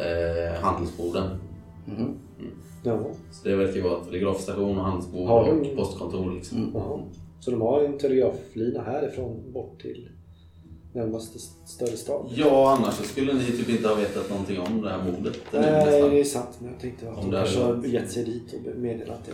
[0.02, 1.30] eh, handelsboden.
[2.88, 3.12] Ja.
[3.32, 6.34] Så det verkar vara telegrafstation och handelsbod Har och postkontor.
[6.36, 6.71] Liksom.
[6.73, 7.00] Jaha.
[7.39, 10.10] Så de har en telegraflina härifrån bort till
[10.93, 12.26] närmaste st- större stad?
[12.36, 15.39] Ja, annars så skulle ni typ inte ha vetat någonting om det här mordet.
[15.54, 16.10] Nej, nästan.
[16.10, 16.58] det är sant.
[16.60, 19.26] Men jag tänkte att Om de det kanske har varit- gett sig dit och meddelat
[19.26, 19.32] det.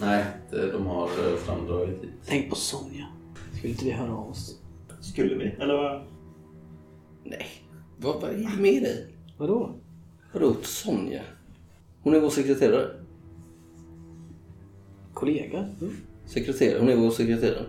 [0.00, 0.24] Nej,
[0.72, 2.10] de har eh, framdragit hit.
[2.26, 3.06] Tänk på Sonja.
[3.58, 4.58] Skulle inte vi höra av oss?
[5.00, 5.44] Skulle vi?
[5.62, 6.02] Eller vad?
[7.24, 7.46] Nej,
[7.96, 9.06] vad, vad är det med dig?
[9.38, 9.70] Vadå?
[10.32, 11.20] Vadå Sonja?
[12.02, 12.86] Hon är vår sekreterare.
[15.14, 15.58] Kollega?
[15.58, 15.96] Mm.
[16.26, 17.64] Sekreterare, hon är vår sekreterare.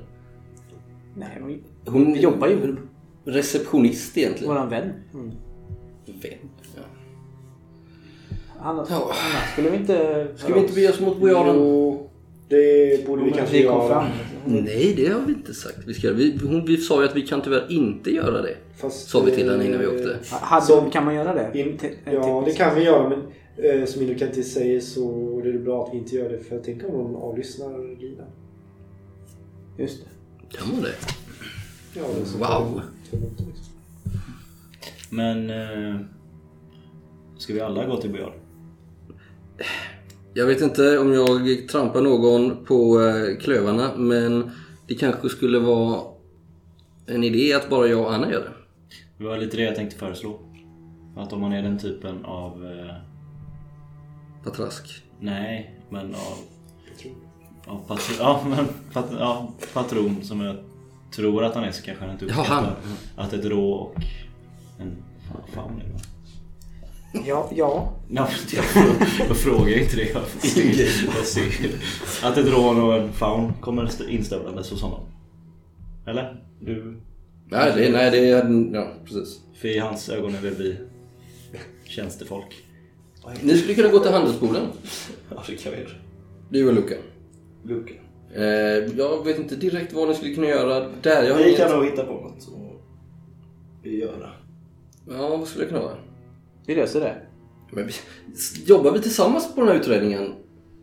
[1.15, 2.75] Nej, Hon vi jobbar ju.
[3.25, 4.53] Receptionist egentligen.
[4.53, 4.89] Våran vän.
[5.13, 5.31] Mm.
[6.05, 6.33] Vem?
[6.75, 6.81] Ja.
[8.59, 8.95] Annars, Ja.
[8.95, 10.27] annars skulle vi inte...
[10.37, 11.55] Ska vi inte bege oss mot Bojaden?
[11.55, 12.09] Jo,
[12.49, 14.07] det borde vi kanske göra.
[14.45, 15.77] Nej, det har vi inte sagt.
[15.87, 18.55] Vi, ska, vi, hon, vi sa ju att vi kan tyvärr inte göra det.
[18.77, 20.17] Fast, Sa vi till henne innan vi eh, åkte.
[20.31, 21.59] Hade, Som- kan man göra det?
[21.59, 21.79] In,
[22.11, 23.21] ja, det kan vi göra men
[23.63, 26.83] eh, som Inukanti säger så är det bra att vi inte gör det för tänk
[26.83, 28.23] om någon avlyssnar Lina.
[29.77, 30.57] Just det.
[30.57, 30.95] Kan man det?
[31.93, 32.81] Ja, det är så Wow.
[35.09, 35.49] Men...
[35.49, 35.99] Eh,
[37.37, 38.33] ska vi alla gå till Bojard?
[40.33, 44.51] Jag vet inte om jag trampar någon på eh, klövarna men
[44.87, 46.01] det kanske skulle vara
[47.07, 48.51] en idé att bara jag och Anna gör det.
[49.17, 50.39] Det var lite det jag tänkte föreslå.
[51.17, 52.65] Att om man är den typen av...
[54.43, 55.03] Patrask.
[55.19, 56.37] nej, men av...
[57.65, 60.55] Av patron, ja, men pat, ja, patron som jag
[61.15, 62.63] tror att han är så kanske han inte Ja, han.
[62.65, 63.95] uppskattar att ett rå och
[64.79, 64.95] en
[65.53, 65.91] fan är?
[67.27, 67.93] Ja, ja.
[68.07, 68.23] Nej,
[68.53, 68.65] jag,
[69.27, 70.09] jag frågar inte det.
[70.09, 70.21] Jag,
[71.17, 71.71] jag ser
[72.23, 74.99] att ett rån och en faun kommer st- instövlandes hos honom.
[76.07, 76.43] Eller?
[76.61, 77.01] Du?
[77.49, 78.73] Nej, det, nej, det är...
[78.73, 79.39] Ja, precis.
[79.61, 80.77] För i hans ögon är det vi
[81.85, 82.63] tjänstefolk.
[83.43, 84.63] Ni skulle kunna gå till handelsboden.
[85.35, 85.89] Ja, det kan vi göra.
[86.49, 86.95] Du och Luca.
[87.63, 87.93] Luka.
[88.35, 88.43] Eh,
[88.97, 91.23] jag vet inte direkt vad ni skulle kunna göra där.
[91.23, 91.61] Jag har Vi inget...
[91.61, 92.47] kan nog hitta på något
[93.83, 94.29] att göra.
[95.09, 95.97] Ja, vad skulle det kunna vara?
[96.65, 97.15] Vi löser det.
[97.71, 97.93] Men vi...
[98.65, 100.33] Jobbar vi tillsammans på den här utredningen?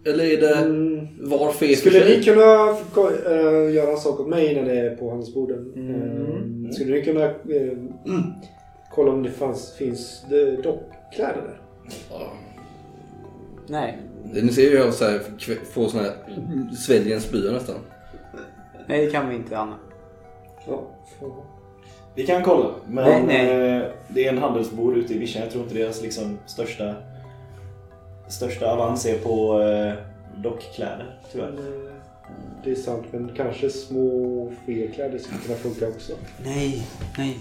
[0.04, 4.54] Eller är det var fe för Skulle ni kunna äh, göra en sak åt mig
[4.54, 5.72] när det är på handelsborden?
[5.76, 6.64] Mm.
[6.66, 7.32] Eh, skulle ni kunna äh,
[8.94, 10.22] kolla om det fanns, finns
[10.62, 11.60] dockkläder där?
[12.10, 12.32] Ja.
[13.66, 13.98] Nej.
[14.32, 16.12] Ni ser ju jag så här, kv- få sån här
[16.76, 17.76] sväljer en spya nästan.
[18.86, 19.76] Nej, det kan vi inte Anna.
[20.66, 20.82] Ja.
[22.14, 22.70] Vi kan kolla.
[22.88, 23.76] Men Nej, nej.
[23.76, 25.42] eh, det är en handelsbord ute i vischan.
[25.42, 26.94] Jag tror inte deras liksom, största,
[28.28, 29.92] största avans är på eh,
[30.42, 31.48] dockkläder tyvärr.
[31.48, 31.92] Eh,
[32.64, 36.12] Det är sant, men kanske små fekläder skulle kunna funka också.
[36.44, 36.86] Nej,
[37.18, 37.38] nej.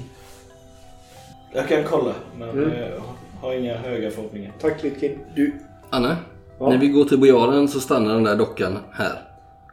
[1.53, 2.71] Jag kan kolla men Mm.
[2.71, 3.01] eh,
[3.41, 4.54] har inga höga förhoppningar.
[4.62, 5.19] Tack Litkin.
[5.36, 5.54] Du,
[5.89, 6.17] Anna.
[6.60, 6.69] Ja.
[6.69, 9.21] När vi går till bojaren så stannar den där dockan här.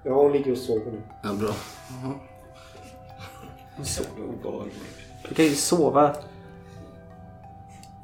[0.05, 1.03] Ja, hon ligger och sover nu.
[1.23, 1.51] Ja, bra.
[5.29, 6.17] Du kan ju sova.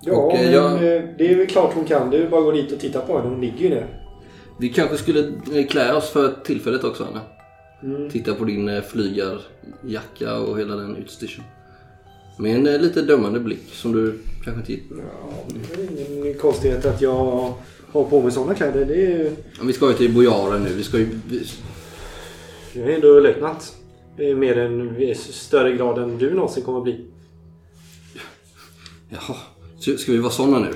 [0.02, 2.10] Ja, Och, eh, men jag- eh, det är väl klart hon kan.
[2.10, 3.28] Det är bara att gå dit och titta på henne.
[3.30, 3.86] Hon ligger ju ner.
[4.58, 5.20] Vi kanske skulle
[5.60, 7.20] eh, klä oss för tillfället också Anna.
[7.82, 8.10] Mm.
[8.10, 11.44] Titta på din flygarjacka och hela den utstyrseln.
[12.40, 15.04] Med en eh, lite dömande blick som du kanske inte gillar.
[15.04, 17.54] Ja, det är ingen konstighet att jag
[17.92, 18.84] har på mig sådana kläder.
[18.84, 19.36] Det är ju...
[19.62, 20.70] Vi ska ju till bojaren nu.
[20.72, 21.08] Vi ska ju...
[21.28, 21.46] Vi...
[22.72, 23.76] Jag är ändå löjtnant.
[24.36, 27.06] Mer en i större grad än du någonsin kommer bli.
[29.08, 29.36] Jaha.
[29.78, 30.68] Så Ska vi vara såna nu?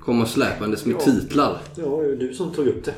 [0.00, 1.00] Komma släpandes med Ja.
[1.00, 1.60] titlar?
[1.76, 2.94] Ja, det är du som tog upp det.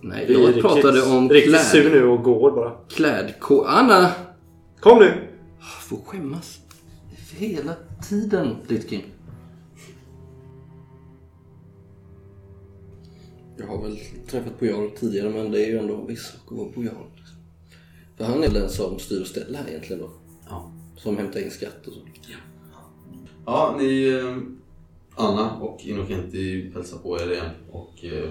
[0.00, 1.92] Nej, jag pratade om Riktigt sur kläd...
[1.92, 2.72] nu och går bara.
[2.88, 3.62] klädko...
[3.64, 4.10] Anna!
[4.80, 5.12] Kom nu!
[5.88, 6.58] Får skämmas
[7.38, 7.74] hela
[8.08, 9.02] tiden, Litkin.
[13.56, 13.98] Jag har väl
[14.30, 16.94] träffat Pujol tidigare men det är ju ändå en viss sak att vara Pujol.
[18.16, 20.10] För han är väl den som styr och ställer här egentligen då.
[20.48, 20.72] Ja.
[20.96, 22.00] Som hämtar in skatt och så.
[23.46, 24.08] Ja, ni...
[24.08, 24.36] eh,
[25.14, 27.50] Anna och Inokenti hälsar på er igen.
[27.70, 28.04] Och...
[28.04, 28.30] eh,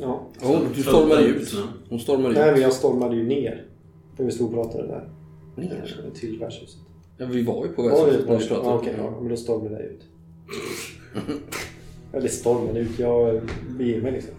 [0.00, 0.26] Ja.
[0.42, 1.54] Ja, du stormade ut.
[1.88, 2.52] Hon stormade Nej, ut.
[2.52, 3.66] men jag stormade ju ner.
[4.16, 5.10] När vi stod och pratade där.
[5.56, 6.10] Ner.
[6.14, 6.80] Till värdshuset.
[7.20, 8.44] Ja, vi var ju på när var vi pratade.
[8.50, 10.06] Ja, okej, ja, men då stormade jag ut.
[12.12, 12.98] Eller stormade ut.
[12.98, 13.40] Jag
[13.78, 14.34] beger mig liksom.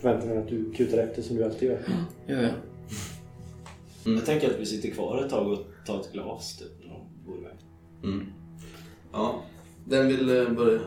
[0.00, 1.80] Förväntar mig att du kutar efter som du alltid gör.
[2.26, 2.48] Ja, ja.
[4.04, 6.68] Jag tänker att vi sitter kvar ett tag och tar ett glas typ.
[6.84, 7.56] när de går iväg.
[8.04, 8.26] Mm.
[9.12, 9.42] Ja,
[9.84, 10.80] den vill eh, börja?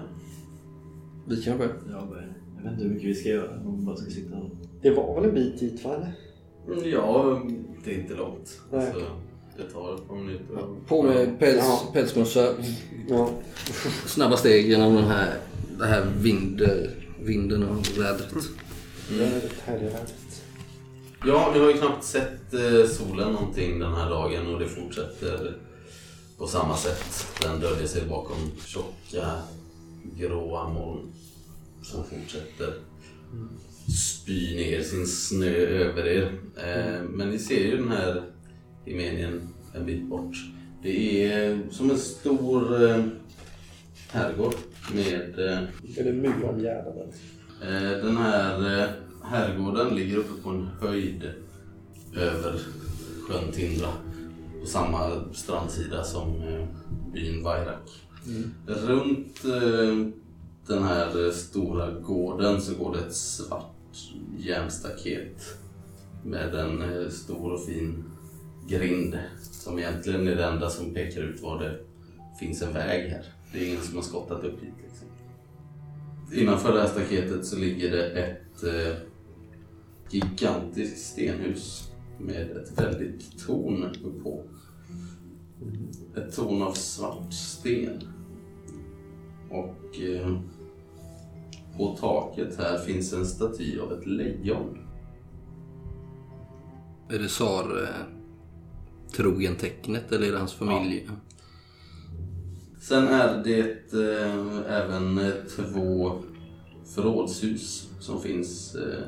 [1.27, 1.71] Vi kan börja.
[1.91, 2.21] Jag, bara,
[2.57, 3.60] jag vet inte hur mycket vi ska göra.
[3.65, 4.49] Om vi bara ska sitta och...
[4.81, 5.95] Det var väl en bit dit va?
[5.95, 6.13] eller?
[6.79, 7.41] Mm, Ja,
[7.86, 8.62] det är inte långt.
[8.71, 8.91] Nej.
[8.93, 8.99] Så
[9.58, 10.58] det tar ett par minuter.
[10.88, 11.89] På med päls, Ja.
[11.93, 12.54] pälsmössa,
[13.10, 13.30] Ja.
[14.06, 15.34] snabba steg genom den här,
[15.80, 16.62] det här vind,
[17.24, 18.34] vinden och vädret.
[19.10, 20.13] Det härliga vädret.
[21.26, 25.58] Ja, ni har ju knappt sett eh, solen någonting den här dagen och det fortsätter
[26.38, 27.28] på samma sätt.
[27.41, 29.32] Den döljer sig bakom tjocka
[30.17, 31.13] gråa moln
[31.84, 32.74] som fortsätter
[33.98, 36.32] spy ner sin snö över er.
[36.58, 38.24] Eh, men ni ser ju den här
[38.88, 39.41] Himenien
[39.73, 40.38] en bit bort.
[40.82, 43.04] Det är som en stor eh,
[44.10, 44.56] herrgård
[44.93, 45.60] med eh,
[45.97, 47.13] Är det muromgärdad?
[47.62, 48.89] Eh, Den här eh,
[49.23, 51.32] herrgården ligger uppe på en höjd
[52.15, 52.60] över
[53.28, 53.88] sjön Tindra.
[54.62, 56.65] På samma strandsida som eh,
[57.13, 57.89] byn Vairak.
[58.67, 60.08] Runt eh,
[60.67, 63.73] den här eh, stora gården så går det ett svart
[64.38, 65.58] järnstaket
[66.26, 68.04] med en eh, stor och fin
[68.67, 71.80] grind som egentligen är det enda som pekar ut var det
[72.39, 73.25] finns en väg här.
[73.53, 74.73] Det är ingen som har skottat upp hit.
[74.84, 75.08] Liksom.
[76.34, 78.95] Innanför det här staketet så ligger det ett eh,
[80.10, 84.43] gigantiskt stenhus med ett väldigt torn uppå.
[86.15, 88.03] Ett torn av svart sten.
[89.49, 90.39] Och eh,
[91.77, 94.77] på taket här finns en staty av ett lejon.
[97.10, 98.16] Är det Sar eh,
[99.17, 101.10] trogen tecknet eller är det hans familj?
[102.82, 105.21] Sen är det eh, även
[105.56, 106.13] två
[106.95, 109.03] förrådshus som finns eh,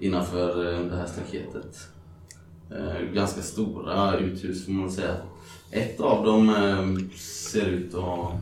[0.00, 1.88] innanför eh, det här staketet.
[2.70, 5.16] Eh, ganska stora uthus får man säga.
[5.70, 8.40] Ett av dem eh, ser ut att ha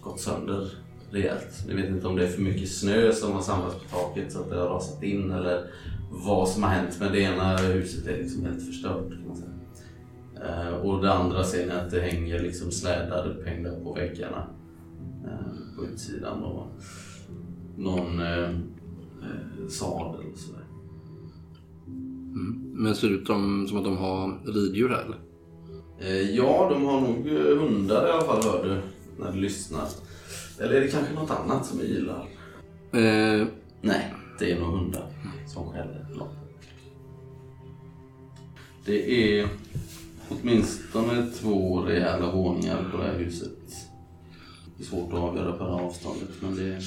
[0.00, 0.70] gått sönder
[1.10, 1.64] rejält.
[1.68, 4.40] Ni vet inte om det är för mycket snö som har samlats på taket så
[4.40, 5.70] att det har rasat in eller
[6.10, 6.96] vad som har hänt.
[7.00, 9.12] Men det ena huset är liksom helt förstört
[10.82, 14.46] och det andra ser ni att det hänger liksom slädar upphängda på väggarna
[15.24, 16.66] eh, på utsidan och
[17.76, 20.64] någon eh, eh, sadel och sådär.
[22.74, 25.18] Men ser det ut som, att de har riddjur här eller?
[26.00, 28.80] Eh, ja, de har nog eh, hundar i alla fall hör du
[29.22, 29.88] när du lyssnar.
[30.60, 32.28] Eller är det kanske något annat som ylar?
[32.92, 33.46] Eh,
[33.80, 35.06] Nej, det är nog hundar
[35.46, 36.06] som skäller.
[38.86, 39.48] Det är
[40.40, 43.58] åtminstone två rejäla våningar på det här huset.
[44.76, 46.80] Det är svårt att avgöra på det här avståndet men det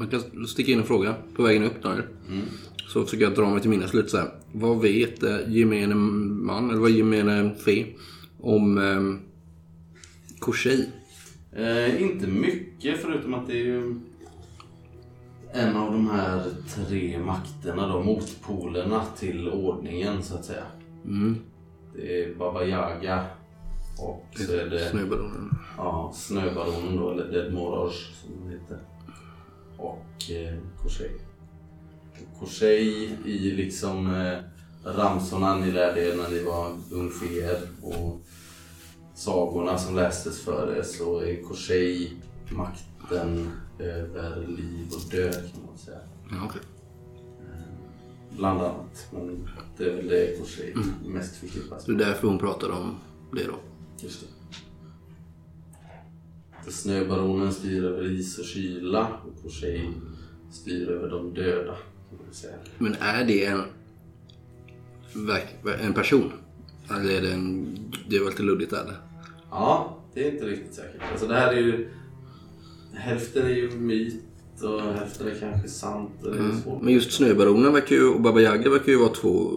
[0.00, 2.08] man kan sticka in en fråga på vägen upp där.
[2.88, 4.30] Så försöker jag dra mig till minnes lite så här.
[4.52, 7.86] Vad vet eh, gemene man, eller vad gemene fe,
[8.40, 9.20] om eh,
[10.38, 10.90] Korsej?
[11.56, 14.00] Eh, inte mycket förutom att det är ju
[15.52, 20.64] en av de här tre makterna, då, motpolerna till ordningen så att säga.
[21.04, 21.38] Mm.
[21.94, 23.26] Det är Baba Yaga
[23.98, 25.50] och så är det Snöbaronen.
[25.76, 28.78] ja, Snöbaronen då, eller Dead Morage som den heter.
[29.76, 31.10] Och eh, Korsej.
[32.38, 34.38] Korsej i liksom eh,
[34.84, 38.20] ramsorna ni lärde er när ni var ungfer och
[39.14, 42.12] sagorna som lästes för er så är Korsej
[42.50, 45.98] makten över liv och död kan man säga.
[46.30, 46.60] Ja, okej.
[48.36, 49.08] Bland annat.
[49.12, 50.74] Men det är väl det Korsej
[51.06, 52.98] mest förknippas det är därför hon pratade om
[53.32, 53.58] det då.
[54.02, 54.26] Just det.
[56.64, 59.90] För Snöbaronen styr över is och kyla och Korsej
[60.50, 61.76] styr över de döda.
[62.10, 62.54] Kan man säga.
[62.78, 63.62] Men är det en,
[65.80, 66.32] en person?
[66.90, 67.76] Eller är det en...
[68.08, 68.96] Det var lite luddigt eller?
[69.50, 71.02] Ja, det är inte riktigt säkert.
[71.12, 71.90] Alltså det här är ju...
[72.94, 74.24] Hälften är ju myt
[74.62, 76.10] och hälften är kanske sant.
[76.22, 76.82] Och det är svårt.
[76.82, 79.50] Men just Snöbaronen verkar ju, och Baba Yaga verkar ju vara två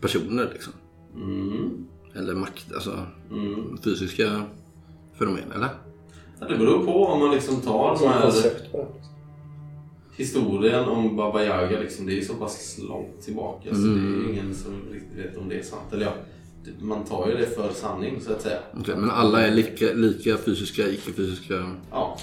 [0.00, 0.72] personer liksom.
[1.16, 1.86] Mm.
[2.14, 3.78] Eller makt, alltså Mm.
[3.84, 4.42] fysiska
[5.18, 5.68] fenomen, eller?
[6.40, 8.32] Ja, det beror på om man liksom tar de Som här
[8.72, 8.86] bara.
[10.16, 11.80] historien om Baba Yaga.
[11.80, 15.18] Liksom, det är ju så pass långt tillbaka så det är ju ingen som riktigt
[15.18, 15.92] vet om det är sant.
[15.92, 16.12] Eller ja,
[16.80, 18.58] man tar ju det för sanning så att säga.
[18.80, 21.70] Okej, men alla är lika, lika fysiska, icke-fysiska?
[21.90, 22.18] Ja,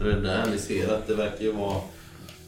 [0.00, 0.46] er där.
[0.50, 1.76] Ni ser att det verkar ju vara...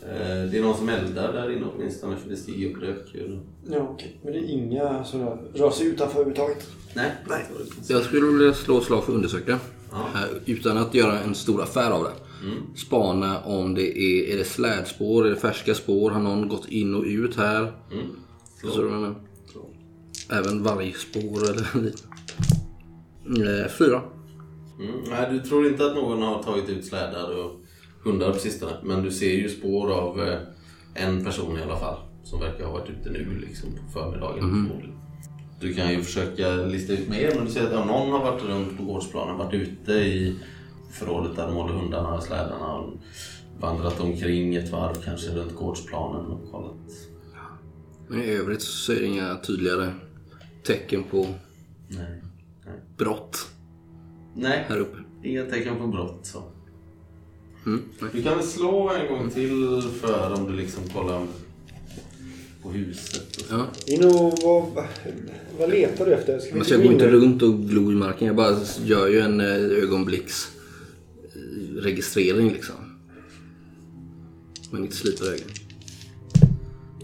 [0.03, 3.41] Eh, det är någon som eldar där inne åtminstone för det stiger upp rökkulor.
[3.71, 4.21] Ja, okej.
[4.23, 5.21] Men det är inga som
[5.55, 6.67] rör sig utanför överhuvudtaget.
[6.95, 7.13] Nej.
[7.29, 7.47] Nej.
[7.89, 9.59] Jag skulle vilja slå ett slag för att undersöka.
[9.91, 10.09] Ja.
[10.15, 12.13] Här, utan att göra en stor affär av det.
[12.77, 16.95] Spana om det är, är det slädspår, är det färska spår, har någon gått in
[16.95, 17.61] och ut här?
[17.93, 18.07] Mm.
[18.61, 19.21] Förstår du vad jag menar?
[20.31, 21.93] Även vargspår eller liknande.
[23.29, 24.03] Eh, fyra.
[24.81, 25.05] Mm.
[25.11, 27.61] Nej, du tror inte att någon har tagit ut slädar och
[28.05, 28.73] hundar på sistone.
[28.83, 30.39] Men du ser ju spår av eh,
[30.95, 31.99] en person i alla fall.
[32.25, 34.41] Som verkar ha varit ute nu liksom på förmiddagen.
[34.41, 34.99] förmodligen.
[35.61, 38.45] Du kan ju försöka lista ut mer men du ser att ja, någon har varit
[38.45, 40.37] runt på gårdsplanen, varit ute i
[40.91, 42.95] förrådet där de håller hundarna och slädarna och
[43.61, 46.77] vandrat omkring ett varv kanske runt gårdsplanen och kollat.
[48.09, 49.93] Men i övrigt så är det inga tydligare
[50.67, 51.27] tecken på
[51.89, 52.23] Nej.
[52.67, 52.81] Nej.
[52.97, 53.47] brott
[54.41, 54.99] Nej, här uppe.
[55.23, 56.43] inga tecken på brott så.
[57.67, 57.83] Mm.
[58.13, 61.27] Du kan slå en gång till för om du liksom kollar
[62.63, 63.37] på huset.
[63.37, 63.55] Och så.
[63.55, 63.67] Ja.
[63.87, 64.87] Ino, vad,
[65.59, 66.39] vad letar du efter?
[66.39, 68.27] Ska vi Men så jag går inte runt och glor i marken.
[68.27, 70.49] Jag bara gör ju en eh, ögonblicks
[71.35, 72.75] eh, registrering liksom.
[74.71, 75.55] Men inte sliter ögonen.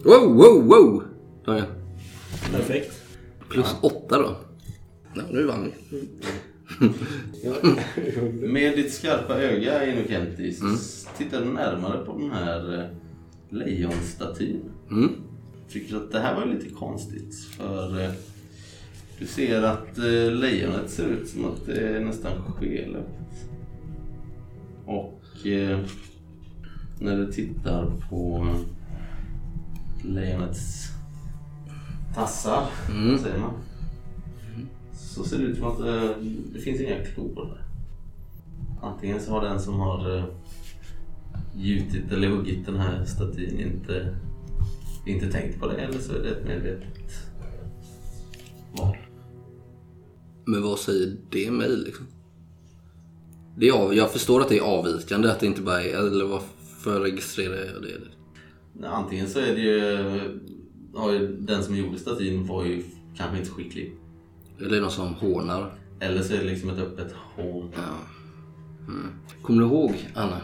[0.04, 1.04] Wow, wow, wow!
[1.44, 1.64] Ja, ja.
[2.52, 2.92] Perfekt.
[3.48, 4.36] Plus åtta då.
[5.14, 5.98] Ja, nu vann vi.
[8.32, 10.60] Med ditt skarpa öga, Inokentis,
[11.18, 12.84] tittar du närmare på den här eh,
[13.50, 14.60] lejonstatyn.
[14.90, 15.10] Mm.
[15.68, 17.34] Tycker att det här var lite konstigt.
[17.56, 18.10] För eh,
[19.18, 23.08] du ser att eh, lejonet ser ut som att det är nästan skelögt.
[24.86, 25.20] Och
[27.00, 28.48] när du tittar på
[30.04, 30.88] lejonets
[32.14, 33.18] tassar, Mm.
[33.18, 33.52] säger man.
[35.14, 36.10] Så ser det ut som att eh,
[36.52, 37.64] det finns inga klor där.
[38.82, 40.24] Antingen så har den som har eh,
[41.56, 44.16] gjutit eller huggit den här statyn inte,
[45.06, 47.12] inte tänkt på det eller så är det ett medvetet
[48.78, 48.96] val.
[50.44, 52.06] Men vad säger det mig liksom?
[53.56, 55.96] Det är av, jag förstår att det är avvikande, att det inte bara är...
[55.96, 58.00] Eller varför registrerar jag det?
[58.72, 59.78] Nej, Antingen så är det ju,
[61.12, 62.82] ju den som gjorde statyn var ju
[63.16, 63.96] kanske inte skicklig.
[64.58, 65.74] Eller är det någon som hånar?
[66.00, 67.70] Eller så är det liksom ett öppet hån.
[69.42, 70.40] Kommer du ihåg, Anna?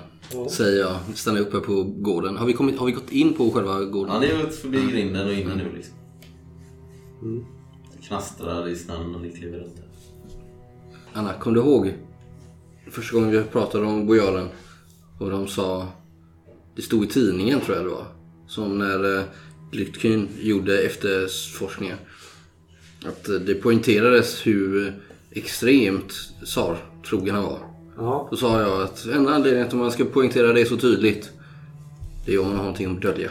[0.51, 2.37] Säger jag, stannar uppe på gården.
[2.37, 4.15] Har vi, kommit, har vi gått in på själva gården?
[4.15, 5.95] Ja, ni har gått förbi grinden och inne nu liksom.
[7.93, 9.85] Det knastrar i snön och ni kliver runt där.
[11.13, 11.95] Anna, kom du ihåg
[12.91, 14.49] första gången vi pratade om bojaren?
[15.19, 15.89] Och de sa...
[16.77, 18.07] Det stod i tidningen tror jag det var.
[18.47, 19.25] Som när eh,
[19.73, 21.97] Lytkin gjorde efterforskningar.
[23.07, 24.93] Att det poängterades hur
[25.31, 26.13] extremt
[26.45, 27.59] tsar-trogen han var.
[27.97, 28.29] Ja.
[28.31, 31.31] Då sa jag att enda anledningen till att man ska poängtera det så tydligt
[32.27, 33.31] det är om man har någonting att dölja.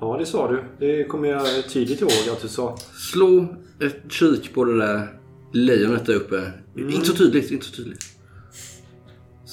[0.00, 0.64] ja, det sa du.
[0.78, 2.78] Det kommer jag tydligt ihåg att du sa.
[3.12, 3.46] Slå
[3.80, 5.20] ett kik på det där
[5.52, 6.52] lejonet där uppe.
[6.76, 8.04] Inte så tydligt, inte så tydligt.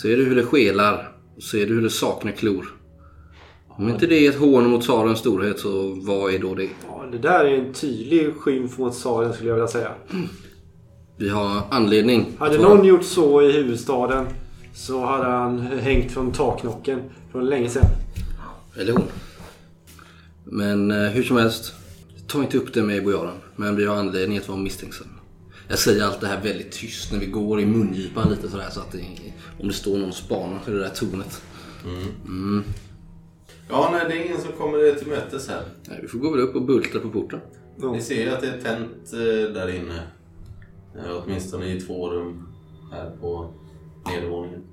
[0.01, 1.17] Ser du hur det skelar?
[1.51, 2.76] Ser du hur det saknar klor?
[3.77, 6.69] Om inte det är ett hån mot tsarens storhet så vad är då det?
[6.87, 9.91] Ja, det där är en tydlig skymf mot tsaren skulle jag vilja säga.
[11.17, 12.25] Vi har anledning.
[12.39, 14.25] Hade någon gjort så i huvudstaden
[14.73, 17.01] så hade han hängt från taknocken
[17.31, 17.85] för länge sedan.
[18.77, 19.03] Eller hon.
[20.43, 21.73] Men eh, hur som helst.
[22.27, 23.35] Ta inte upp det med bojaren.
[23.55, 25.07] Men vi har anledning att vara misstänksam.
[25.67, 28.79] Jag säger allt det här väldigt tyst när vi går i mungipan lite sådär så
[28.79, 29.03] att det,
[29.59, 31.41] om det står någon spanar i det där tornet.
[33.69, 35.63] Ja, nej, det är ingen som kommer er till mötes här.
[35.87, 37.39] Nej, vi får gå väl upp och bulta på porten.
[37.81, 37.91] Ja.
[37.91, 40.03] Ni ser ju att det är tänt eh, där inne.
[40.95, 42.47] Eh, Åtminstone i två rum
[42.91, 43.53] här på
[44.05, 44.63] nedervåningen.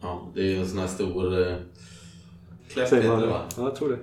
[0.00, 1.56] Ja, det är ju en sån här stor eh,
[2.68, 3.42] kläpp Säger heter man det va?
[3.56, 3.98] Ja, jag tror det.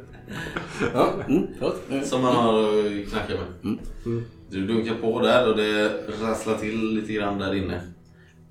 [0.94, 1.90] Ja, mm, förlåt.
[1.90, 2.06] Mm.
[2.06, 3.78] Som man har att knacka med.
[4.50, 5.90] Du dunkar på där och det
[6.22, 7.82] rasslar till lite grann där inne.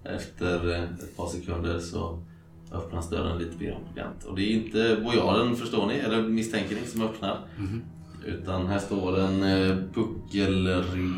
[0.04, 2.22] Efter eh, ett par sekunder så
[2.74, 4.24] öppnas dörren lite bekant.
[4.24, 7.38] Och det är inte bojaren förstår ni, eller misstänker ni, som öppnar.
[8.26, 9.76] Utan här står en eh,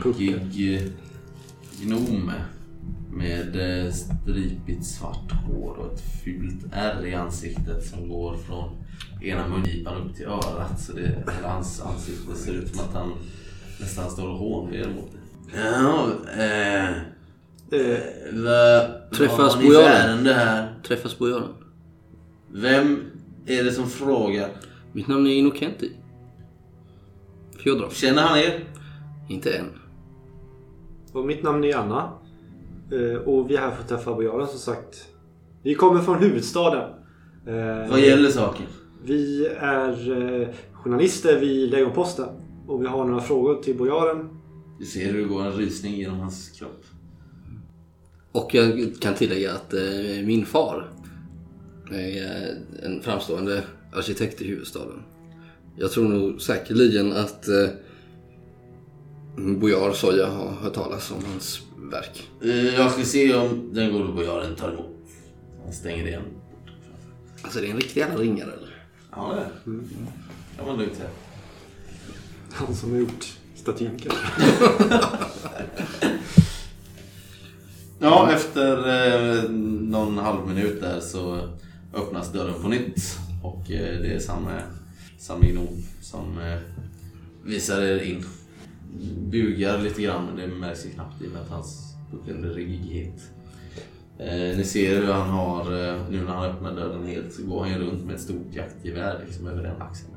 [0.02, 0.92] puckelryggig
[1.82, 2.32] gnom
[3.10, 8.76] med eh, stripigt svart hår och ett fult ärr i ansiktet som går från
[9.22, 10.80] ena mungipan upp till örat.
[10.80, 13.12] Så det, hela hans ansikte ser ut som att han
[13.80, 15.60] nästan står och hånler mot det.
[15.60, 16.10] Ja,
[16.42, 16.90] eh,
[17.72, 17.98] Eh,
[18.32, 20.28] vad, Träffas bojaren?
[20.82, 21.48] Träffas bojaren.
[22.52, 23.00] Vem
[23.46, 24.48] är det som frågar?
[24.92, 25.92] Mitt namn är Inokenti.
[27.58, 27.90] Fjodorov.
[27.90, 28.64] Känner han er?
[29.28, 29.66] Inte än.
[31.12, 32.12] och mitt namn är Anna.
[32.92, 35.06] Eh, och vi är här för att träffa bojaren som sagt.
[35.62, 36.90] Vi kommer från huvudstaden.
[37.46, 38.66] Eh, Vad gäller saken?
[39.04, 42.28] Vi är eh, journalister vid Lejonposten.
[42.66, 44.28] Och vi har några frågor till bojaren.
[44.78, 46.84] Du ser hur det går en rysning genom hans kropp.
[48.36, 49.80] Och jag kan tillägga att eh,
[50.24, 50.90] min far
[51.92, 53.62] är eh, en framstående
[53.92, 55.02] arkitekt i huvudstaden.
[55.76, 57.68] Jag tror nog säkerligen att eh,
[59.36, 61.60] Bojar Soja har hört talas om hans
[61.90, 62.28] verk.
[62.42, 64.96] Eh, Jag ska se om den gode bojaren tar emot.
[65.64, 66.22] Han stänger igen.
[67.42, 68.86] Alltså det är en riktig jävla ringare eller?
[69.10, 69.80] Ja, det är det.
[70.56, 71.08] kan man lugnt säga.
[72.52, 74.26] Han som har gjort statyn kanske.
[77.98, 79.50] Ja, efter eh,
[79.90, 81.48] någon halv minut där så
[81.94, 83.18] öppnas dörren på nytt.
[83.42, 84.62] Och eh, det är samma, eh,
[85.18, 85.68] samma gnom
[86.00, 86.58] som eh,
[87.44, 88.24] visar er in.
[89.18, 93.22] Bugar lite grann men det märks ju knappt i och med att hans puckelryggighet.
[94.18, 97.60] Eh, ni ser hur han har, eh, nu när han öppnar dörren helt så går
[97.60, 100.16] han ju runt med ett stort jaktgevär liksom över den axeln.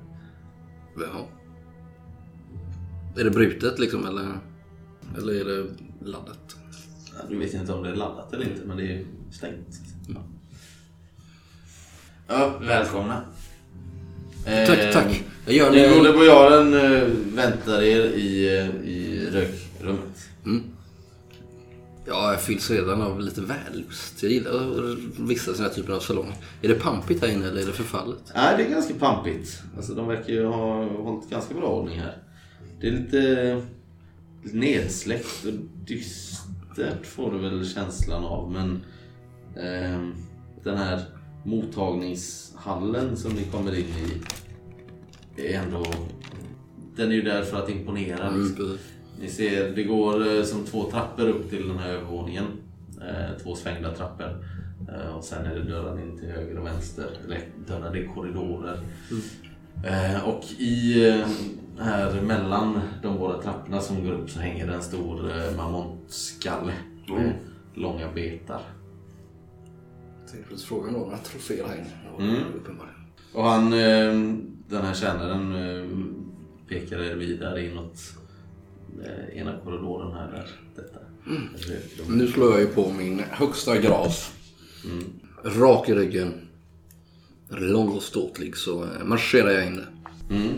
[0.96, 1.26] Jaha.
[3.18, 4.40] Är det brutet liksom eller?
[5.18, 5.68] Eller är det
[6.06, 6.56] laddat?
[7.20, 9.80] Ja, Du vet inte om det är laddat eller inte men det är stängt.
[12.28, 13.22] Ja, välkomna.
[14.46, 15.24] Tack, Eh, tack.
[15.46, 16.18] Jag gör Den gode det.
[16.18, 20.30] bojaren eh, väntar er i, eh, i rökrummet.
[22.08, 24.24] Ja, jag fylls redan av lite vällust.
[24.24, 26.36] Jag gillar att vistas i den här typen av salonger.
[26.62, 28.20] Är det pampigt här inne eller är det förfallet?
[28.36, 29.62] Nej, det är ganska pampigt.
[29.78, 32.18] Alltså, de verkar ju ha hållit ganska bra ordning här.
[32.82, 33.62] Det är lite,
[34.44, 35.52] lite nedsläckt och
[36.80, 38.52] dystert får du väl känslan av.
[38.52, 38.84] Men
[39.64, 40.14] ehm,
[40.64, 41.02] den här
[41.44, 44.22] mottagningshallen som ni kommer in i
[45.48, 45.86] är ändå...
[46.96, 48.28] Den är ju där för att imponera.
[48.28, 48.78] Mm, liksom.
[49.22, 52.46] Ni ser, det går eh, som två trappor upp till den här övervåningen.
[53.02, 54.46] Eh, två svängda trappor.
[54.90, 57.10] Eh, och sen är det dörrar in till höger och vänster.
[57.26, 58.80] Eller dörrar, det är korridorer.
[59.86, 61.28] Eh, och i eh,
[61.80, 66.74] här mellan de båda trapporna som går upp så hänger det en stor eh, mammutskalle
[67.08, 67.34] med
[67.74, 68.62] långa betar.
[70.20, 72.30] Jag tänkte precis fråga några troféer här inne.
[72.32, 72.44] Mm.
[73.34, 74.14] Och han, eh,
[74.70, 75.90] den här tjänaren eh,
[76.68, 78.00] pekar er vidare inåt
[79.06, 81.00] eh, ena korridoren här där detta
[81.56, 82.18] rökrum.
[82.18, 84.34] Nu slår jag ju på min högsta gras.
[84.86, 85.04] Mm.
[85.44, 86.34] Rak i ryggen.
[87.50, 89.82] Lång och ståtlig så eh, marscherar jag in.
[90.30, 90.54] Mm.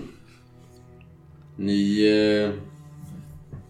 [1.56, 2.50] Ni eh,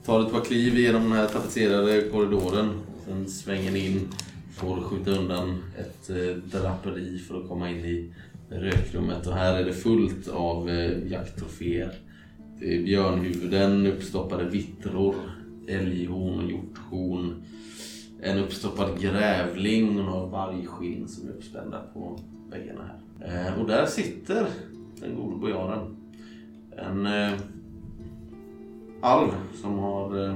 [0.06, 2.70] tar ett par kliv genom den här tapetserade korridoren.
[3.06, 4.08] Sen svänger ni in.
[4.54, 8.14] Får skjuta undan ett eh, draperi för att komma in i
[8.50, 9.28] rökrummet.
[9.28, 11.94] Och här är det fullt av eh, jakttroféer.
[12.60, 15.16] Det är björnhuvuden, uppstoppade vittror,
[15.68, 17.44] älghorn och hjorthorn.
[18.22, 22.20] En uppstoppad grävling och några vargskinn som är uppspända på
[22.52, 23.48] väggarna här.
[23.48, 24.48] Eh, och där sitter
[25.00, 25.96] den gode bojaren.
[26.78, 27.40] En eh,
[29.02, 29.32] alv
[29.62, 30.36] som har eh,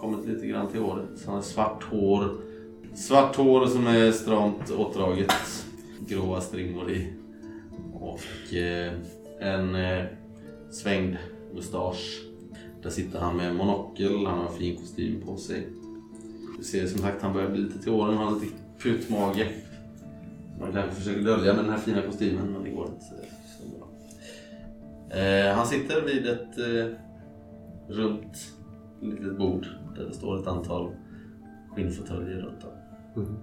[0.00, 1.24] kommit lite grann till året.
[1.26, 2.30] Han har svart hår.
[2.94, 5.32] Svart hår som är stramt åtdraget.
[6.08, 7.12] Gråa stringor i.
[7.94, 8.92] Och eh,
[9.40, 10.04] en eh,
[10.70, 11.16] svängd
[11.54, 12.22] mustasch.
[12.82, 14.26] Där sitter han med monokel.
[14.26, 15.66] Han har en fin kostym på sig.
[16.58, 18.16] Du ser som sagt han börjar bli lite till åren.
[18.16, 19.46] Han har lite putmage.
[20.60, 23.04] Man kanske försöker dölja med den här fina kostymen men det går inte
[23.60, 23.88] så bra.
[25.18, 26.96] Eh, han sitter vid ett eh,
[27.88, 28.52] runt
[29.00, 29.66] litet bord
[29.96, 30.94] där det står ett antal
[31.74, 33.36] skinnfåtöljer runt om.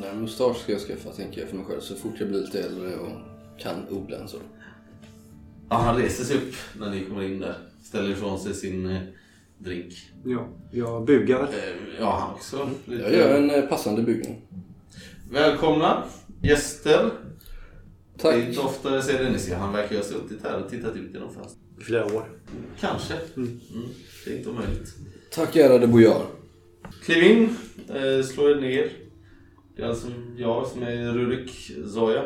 [0.00, 2.62] Nej, mustasch ska jag skaffa tänker jag för mig själv så fort jag blir lite
[2.62, 3.10] äldre och
[3.58, 4.36] kan odla en så.
[5.68, 7.54] Ja, han reser sig upp när ni kommer in där.
[7.82, 9.02] Ställer ifrån sig sin eh,
[9.58, 9.92] drink.
[10.24, 11.42] Ja, jag bugar.
[11.42, 12.68] Eh, ja, han också.
[12.84, 13.02] Lite.
[13.02, 14.42] Jag gör en eh, passande bugning.
[15.30, 16.04] Välkomna
[16.42, 17.10] gäster.
[18.16, 18.48] Det är Tack.
[18.48, 19.30] inte ofta jag ser det.
[19.30, 21.63] Ni ser, han verkar ju ha suttit här och tittat ut genom fönstret.
[21.80, 22.24] I flera år.
[22.80, 23.14] Kanske.
[23.36, 23.60] Mm.
[24.24, 24.94] Det är inte omöjligt.
[25.30, 26.22] Tack ärade bojar.
[27.04, 27.56] Kliv in,
[27.88, 28.90] eh, slå er ner.
[29.76, 30.06] Det är alltså
[30.36, 31.50] jag som är Rurik
[31.94, 32.22] Zoya.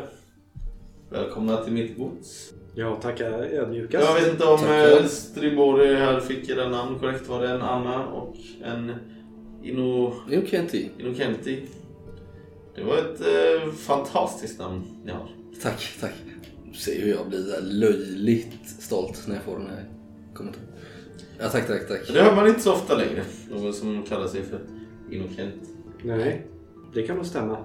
[1.09, 2.53] Välkomna till mitt gods.
[2.75, 4.05] Jag tackar ödmjukast.
[4.07, 7.27] Jag vet inte om eh, Stribori här fick era namn korrekt.
[7.27, 8.93] Var det en Anna och en
[9.63, 10.89] Ino, Det är Kenti.
[10.99, 11.61] Inokenti?
[12.75, 15.29] Det var ett eh, fantastiskt namn ni har.
[15.63, 16.13] Tack, tack.
[16.73, 19.85] Ser hur jag blir löjligt stolt när jag får den här
[20.33, 20.67] kommentaren.
[21.39, 22.07] Ja, tack, tack, tack.
[22.13, 23.23] Det hör man inte så ofta längre.
[23.51, 24.59] Någon som kallar sig för
[25.11, 25.55] Inokent.
[26.03, 26.47] Nej,
[26.93, 27.57] det kan nog stämma.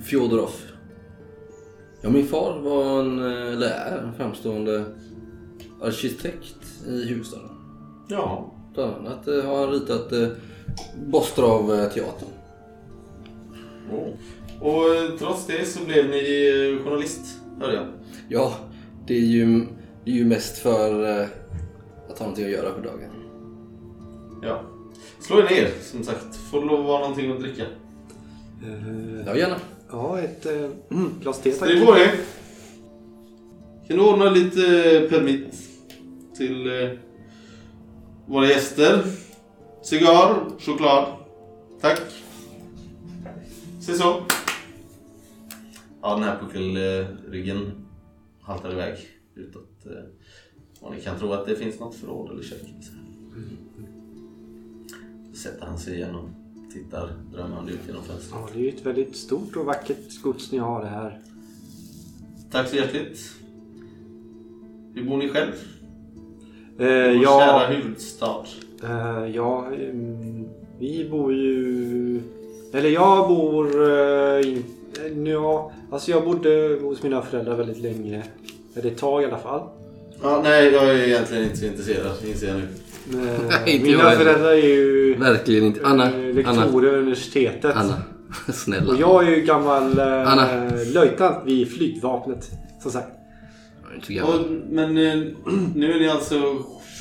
[0.00, 0.50] Fjodorov.
[2.02, 4.84] Ja, min far var en, eh, eller är en framstående
[5.82, 7.48] arkitekt i huvudstaden.
[8.08, 8.54] Ja.
[8.74, 10.28] Bland annat eh, har han ritat eh,
[11.06, 12.28] Bostrov-teatern.
[14.60, 17.86] Och eh, trots det så blev ni journalist, hörde jag.
[18.28, 18.54] Ja,
[19.06, 19.66] det är ju,
[20.04, 21.26] det är ju mest för eh,
[22.10, 23.10] att ha någonting att göra på dagen.
[24.42, 24.60] Ja.
[25.20, 26.36] Slå er ner, som sagt.
[26.50, 27.62] Får lov att vara någonting att dricka.
[27.62, 29.56] Eh, Ja, gärna.
[29.90, 30.52] ja, ett eh,
[30.90, 31.68] mm, glas te tack.
[31.68, 32.10] Skriv på det.
[33.88, 34.60] Kan du ordna lite
[35.10, 35.54] permitt
[36.36, 36.90] till eh,
[38.26, 39.02] våra gäster?
[39.82, 41.06] Cigarr, choklad.
[41.80, 42.00] Tack.
[43.80, 44.14] Se så.
[46.02, 47.72] Ja, den här puckelryggen
[48.40, 48.96] haltar iväg
[49.34, 49.86] utåt.
[49.86, 49.92] eh,
[50.86, 52.84] Och ni kan tro att det finns något förråd eller köket.
[55.32, 56.28] Så sätter han sig igen och
[56.72, 58.40] tittar drömmande ut genom fönstret.
[58.40, 61.20] Ja, det är ju ett väldigt stort och vackert gods ni har det här.
[62.50, 63.32] Tack så hjärtligt.
[64.94, 65.52] Hur bor ni själv?
[66.78, 66.86] Eh,
[67.16, 68.44] Vår ja, kära huvudstad.
[68.82, 69.68] eh, ja
[70.78, 72.20] vi bor ju...
[72.72, 73.90] Eller jag bor...
[73.90, 74.62] Eh, in, eh,
[75.26, 78.22] ja, alltså jag bodde hos mina föräldrar väldigt länge.
[78.76, 79.68] Eller ett tag i alla fall.
[80.22, 82.62] Ja, nej, jag är egentligen inte så intresserad, inser jag nu.
[83.10, 85.80] Eh, Nej, inte mina jag föräldrar är ju Verkligen inte.
[85.84, 87.76] Anna, eh, lektorer Anna, vid universitetet.
[87.76, 88.02] Anna.
[88.52, 88.92] Snälla.
[88.92, 90.70] Och jag är ju gammal eh, Anna.
[90.94, 92.50] löjtnant vid flygvapnet.
[92.82, 93.08] Som sagt.
[94.22, 95.14] Och, men eh,
[95.74, 96.34] nu är ni alltså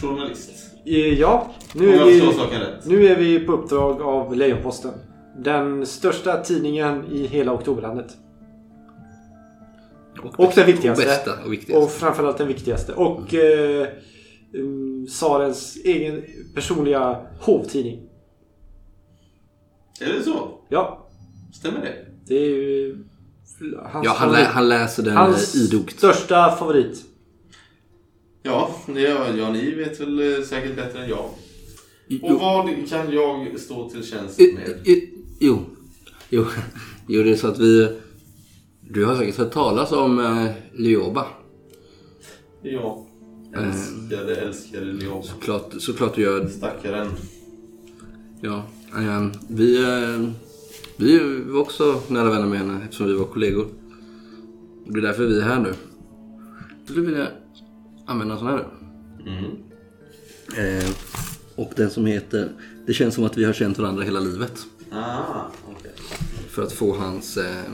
[0.01, 0.49] journalist?
[0.85, 2.33] Eh, ja, nu är, vi,
[2.85, 4.91] nu är vi på uppdrag av Lejonposten.
[5.37, 8.17] Den största tidningen i hela Oktoberlandet.
[10.37, 11.05] Och den viktigaste.
[11.05, 11.83] Bästa och viktigaste.
[11.85, 12.93] Och framförallt den viktigaste.
[12.93, 13.87] Och eh,
[14.53, 16.23] um, Sarens egen
[16.55, 18.09] personliga hovtidning.
[20.01, 20.59] Är det så?
[20.69, 21.09] Ja,
[21.53, 21.93] Stämmer det?
[22.27, 22.97] det är ju
[23.83, 25.91] hans, Ja, han, lä han läser den hans eh, idogt.
[25.97, 27.05] största favorit.
[28.43, 29.53] Ja, det gör jag.
[29.53, 31.25] Ni vet väl eh, säkert bättre än jag.
[32.21, 34.87] Och vad kan jag stå till tjänst med?
[35.41, 35.59] Jo.
[36.29, 36.45] jo.
[37.07, 37.97] Jo, det är så att vi...
[38.81, 41.27] Du har säkert hört talas om eh, Lioba.
[42.61, 43.05] Ja.
[43.55, 45.23] Älskade, älskade Leon.
[45.23, 46.47] Såklart, såklart du gör.
[46.47, 47.07] Stackaren.
[48.41, 48.63] Ja.
[48.95, 50.29] eh, vi, eh,
[50.97, 53.67] vi var också nära vänner med henne eftersom vi var kollegor.
[54.87, 55.73] Det är därför vi är här nu.
[56.85, 57.27] Skulle vilja
[58.05, 58.67] använda en sån här.
[59.25, 59.45] Mm.
[60.57, 60.89] Eh,
[61.55, 62.51] och den som heter
[62.87, 64.65] Det känns som att vi har känt varandra hela livet.
[64.91, 65.91] Ah, okej.
[66.49, 67.71] För att få hans eh,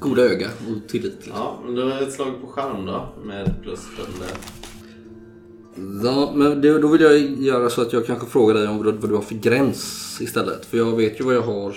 [0.00, 1.14] goda öga och tillit.
[1.16, 1.32] Liksom.
[1.36, 3.08] Ja, men det var ett slag på charm då.
[3.24, 4.36] Med plus där.
[6.04, 8.94] Ja, men det, då vill jag göra så att jag kanske frågar dig om vad,
[8.94, 10.66] vad du har för gräns istället.
[10.66, 11.70] För jag vet ju vad jag har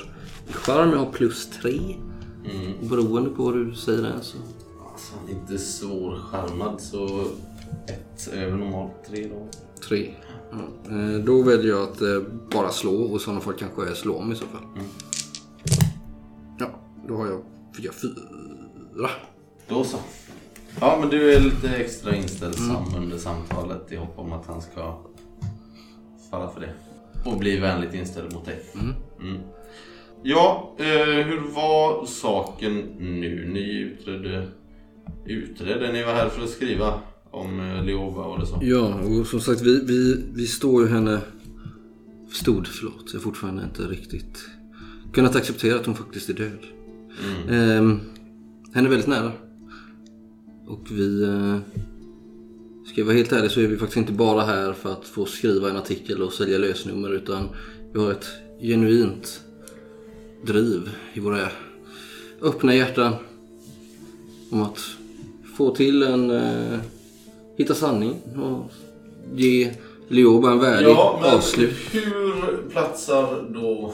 [0.49, 0.91] i charm.
[0.91, 1.95] Jag har plus tre.
[2.45, 2.89] Mm.
[2.89, 4.37] Beroende på vad du säger där så...
[4.91, 7.27] Alltså, inte svårcharmad så
[7.87, 9.47] ett över normalt tre då.
[9.87, 10.13] Tre.
[10.51, 12.21] Eh, då väljer jag att eh,
[12.51, 14.63] bara slå och i sådana fall kanske jag slår om i så fall.
[14.75, 14.87] Mm.
[16.59, 16.69] Ja,
[17.07, 17.41] då har jag,
[17.73, 19.09] fick jag fyra.
[19.67, 19.97] Då så.
[20.79, 24.97] Ja, men du är lite extra inställsam under samtalet i hopp om att han ska
[26.31, 26.73] falla för det.
[27.25, 28.63] Och bli vänligt inställd mot dig.
[29.19, 29.39] Mm.
[30.23, 33.49] Ja, eh, hur var saken nu?
[33.53, 34.47] Ni utredde,
[35.25, 36.99] utredde, ni var här för att skriva
[37.31, 38.59] om eh, Leova var det så?
[38.61, 41.21] Ja, och som sagt vi, vi, vi står ju henne...
[42.31, 43.03] Stod, förlåt.
[43.07, 44.49] Jag har fortfarande inte riktigt
[45.13, 46.59] kunnat acceptera att hon faktiskt är död.
[47.49, 47.99] Ehm,
[48.73, 49.31] henne är väldigt nära.
[50.67, 51.23] Och vi...
[51.23, 51.57] Eh,
[52.85, 55.25] ska jag vara helt ärlig så är vi faktiskt inte bara här för att få
[55.25, 57.49] skriva en artikel och sälja lösnummer utan
[57.93, 58.27] vi har ett
[58.61, 59.41] genuint
[60.45, 61.49] driv i våra
[62.41, 63.13] öppna hjärtan
[64.51, 64.79] om att
[65.57, 66.31] få till en...
[66.31, 66.79] Eh,
[67.57, 68.71] hitta sanning och
[69.35, 69.71] ge
[70.07, 71.73] Leoba en värdig Ja, men avslut.
[71.91, 73.93] hur platsar då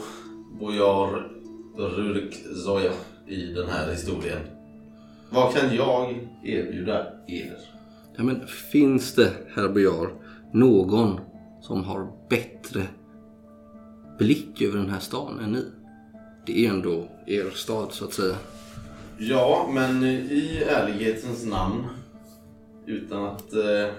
[0.60, 1.30] Bojar
[1.78, 2.34] Rurik
[2.64, 2.92] Zoya
[3.28, 4.38] i den här historien?
[5.30, 7.56] Vad kan jag erbjuda er?
[8.16, 10.08] Ja, men finns det, herr Bojar,
[10.52, 11.20] någon
[11.62, 12.82] som har bättre
[14.18, 15.64] blick över den här stan än ni?
[16.46, 18.34] Det är ändå er stad så att säga.
[19.18, 21.84] Ja, men i ärlighetens namn,
[22.86, 23.90] utan att eh,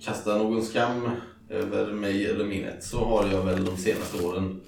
[0.00, 1.10] kasta någon skam
[1.48, 4.60] över mig eller minnet, så har jag väl de senaste åren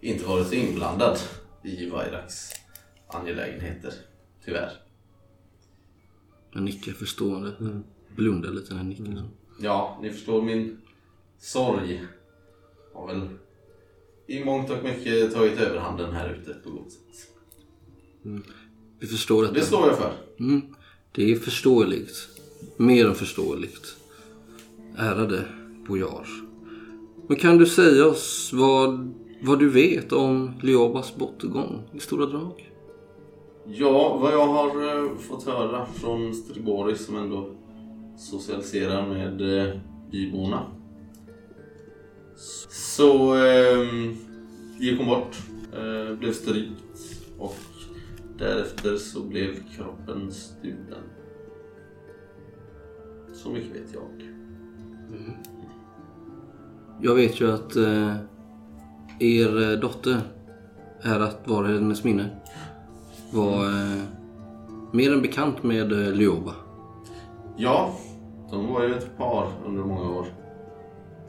[0.00, 1.18] inte varit så inblandad
[1.62, 2.52] i Vairaks
[3.06, 3.92] angelägenheter.
[4.44, 4.72] Tyvärr.
[6.52, 7.52] Jag nickar förstående.
[8.16, 9.28] Blundar lite när jag nickar.
[9.60, 10.80] Ja, ni förstår min
[11.38, 12.04] sorg
[12.94, 13.28] har väl
[14.26, 17.30] i mångt och mycket tagit överhanden här ute på godset.
[18.98, 19.54] Vi förstår detta.
[19.54, 20.12] Det står jag för.
[20.38, 20.74] Mm,
[21.12, 22.37] det är förståeligt.
[22.76, 23.96] Mer än förståeligt.
[24.96, 25.44] Ärade
[25.88, 26.26] Bojar.
[27.28, 32.72] Men kan du säga oss vad, vad du vet om Leobas bortgång i stora drag?
[33.66, 37.50] Ja, vad jag har eh, fått höra från Strigori som ändå
[38.16, 39.74] socialiserar med eh,
[40.10, 40.66] byborna.
[42.68, 43.86] Så eh,
[44.78, 45.36] gick hon bort,
[45.72, 46.82] eh, blev strypt
[47.38, 47.56] och
[48.38, 51.17] därefter så blev kroppen stulen.
[53.42, 54.28] Så mycket vet jag.
[57.00, 58.16] Jag vet ju att eh,
[59.18, 60.20] er eh, dotter,
[61.02, 62.30] är att vara hennes minne,
[63.32, 64.02] var eh,
[64.92, 66.54] mer än bekant med eh, Lioba.
[67.56, 67.94] Ja,
[68.50, 70.26] de var ju ett par under många år.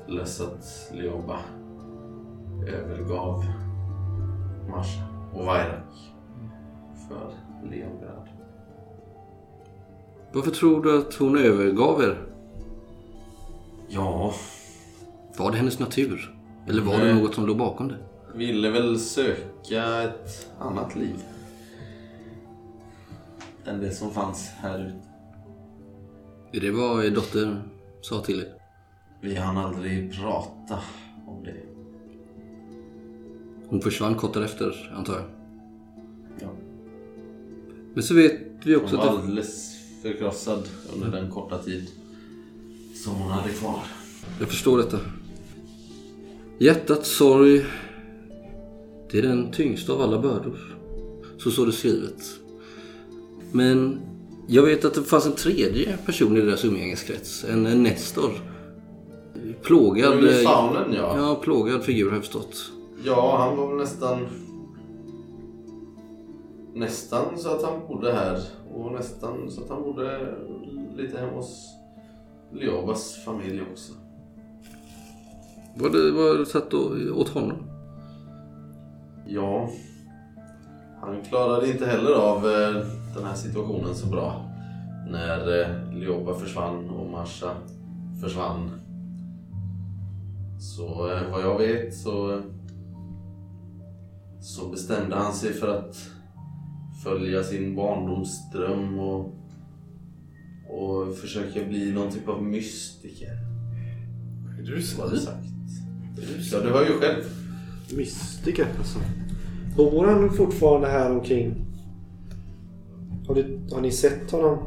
[0.05, 1.39] Tills att Leoba
[2.68, 3.43] övergav
[4.70, 5.03] Marsha
[5.34, 6.14] och Vairak
[7.07, 7.32] för
[7.70, 8.19] Leongrad.
[10.34, 12.26] Varför tror du att hon övergav er?
[13.88, 14.34] Ja,
[15.38, 16.36] Var det hennes natur?
[16.68, 17.22] Eller var det Nej.
[17.24, 17.98] något som låg bakom det?
[18.36, 21.16] ville väl söka ett annat liv.
[23.66, 25.08] Än det som fanns här ute.
[26.58, 27.62] Är det vad er dotter
[28.02, 28.48] sa till er?
[29.22, 30.80] Vi hann aldrig prata
[31.28, 31.56] om det.
[33.68, 35.24] Hon försvann kort därefter, antar jag.
[36.42, 36.48] Ja.
[37.94, 41.88] Men så vet vi Hon också var att det, alldeles förkrossad under den korta tid
[42.95, 43.80] som hon hade kvar.
[44.39, 45.00] Jag förstår detta.
[46.58, 47.66] Hjärtats sorg,
[49.12, 50.78] det är den tyngsta av alla bördor.
[51.38, 52.39] Så står det skrivet.
[53.52, 54.00] Men
[54.47, 57.43] jag vet att det fanns en tredje person i deras umgängeskrets.
[57.43, 58.32] En, Nestor.
[59.62, 60.14] Plågad...
[60.14, 61.18] Under faunen ja.
[61.18, 62.72] Ja, plågad figur har jag förstått.
[63.04, 64.28] Ja, han var nästan...
[66.74, 68.41] Nästan så att han bodde här.
[68.76, 70.36] Och nästan så att han bodde
[70.96, 71.76] lite hemma hos
[72.52, 73.94] Liobas familj också.
[75.76, 77.58] Vad det vad satt å- åt honom?
[79.28, 79.70] Ja,
[81.02, 84.46] han klarade inte heller av eh, den här situationen så bra.
[85.10, 87.52] När eh, Lioba försvann och Marsha
[88.22, 88.72] försvann.
[90.60, 92.42] Så eh, vad jag vet så,
[94.42, 96.10] så bestämde han sig för att
[97.04, 99.36] följa sin barndomsdröm och,
[100.70, 103.32] och försöka bli någon typ av mystiker.
[104.60, 105.45] Är du Var det sagt.
[106.52, 107.24] Ja, det var ju själv.
[107.93, 109.00] Mystiker alltså.
[109.78, 111.66] Bor han fortfarande här omkring?
[113.28, 114.58] Har, du, har ni sett honom?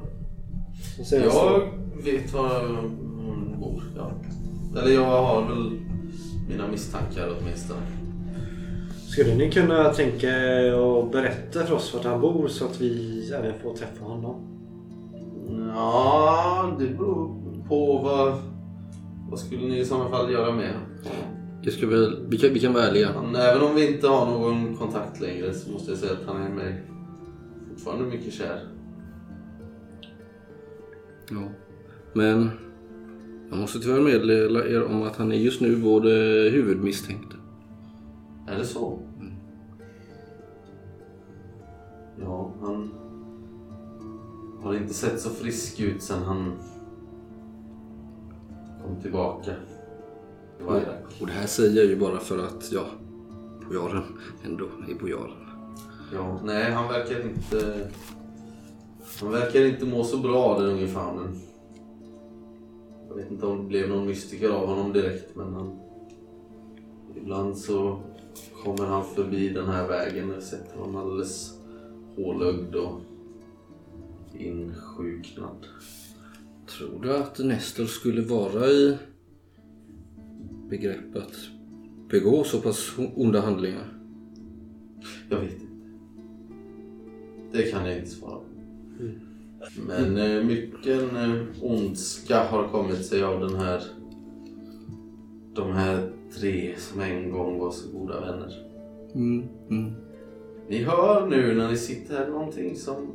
[1.11, 1.69] Jag
[2.05, 4.13] vet var hon bor, ja.
[4.81, 5.71] Eller jag har väl
[6.49, 8.02] mina misstankar åtminstone.
[9.13, 10.29] Skulle ni kunna tänka
[10.77, 14.49] att berätta för oss vart han bor så att vi även får träffa honom?
[15.75, 17.35] Ja, det beror
[17.69, 18.35] på vad...
[19.31, 20.73] Vad skulle ni i sådana fall göra med?
[21.63, 23.09] Jag ska väl, vi, kan, vi kan ärliga.
[23.15, 26.43] Han- Även om vi inte har någon kontakt längre så måste jag säga att han
[26.43, 26.83] är mig
[27.71, 28.61] fortfarande mycket kär.
[31.31, 31.43] Ja.
[32.13, 32.51] Men
[33.51, 36.01] jag måste tyvärr meddela er om att han är just nu vår
[36.51, 37.32] huvudmisstänkte.
[38.47, 38.99] Är det så?
[42.21, 42.91] Ja, han
[44.63, 46.53] har inte sett så frisk ut sen han
[48.83, 49.53] kom tillbaka.
[50.61, 51.21] Irak.
[51.21, 52.85] Och det här säger jag ju bara för att, ja,
[53.69, 54.03] bojaren
[54.45, 55.33] ändå är bojaren.
[56.15, 57.89] Ja, nej, han verkar inte...
[59.21, 61.41] Han verkar inte må så bra den unge faunen.
[63.09, 65.79] Jag vet inte om det blev någon mystiker av honom direkt, men han...
[67.15, 68.01] Ibland så
[68.65, 71.59] kommer han förbi den här vägen och sätter honom alldeles
[72.17, 73.01] hålögd och
[74.39, 75.67] insjuknad.
[76.67, 78.97] Tror du att Nestor skulle vara i
[80.69, 81.37] begrepp att
[82.09, 83.99] begå så pass onda handlingar?
[85.31, 85.67] Jag vet inte.
[87.53, 88.45] Det kan jag inte svara på.
[89.87, 93.83] Men eh, mycket eh, ondska har kommit sig av den här...
[95.55, 98.67] De här tre som en gång var så goda vänner.
[99.15, 99.93] Mm, mm.
[100.69, 103.07] Ni hör nu när ni sitter här någonting som...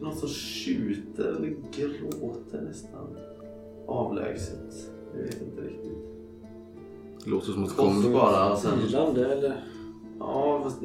[0.00, 3.16] Något som tjuter eller gråter nästan
[3.86, 4.90] avlägset.
[5.14, 5.98] Jag vet inte riktigt.
[7.24, 8.10] Det låter som att det kommer...
[8.12, 8.80] bara och sen...
[8.88, 9.64] Ilande eller?
[10.18, 10.80] Ja, fast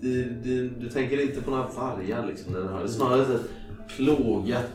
[0.00, 2.52] du, du, du tänker inte på några vargar liksom.
[2.86, 3.50] Snarare ett
[3.96, 4.70] plågat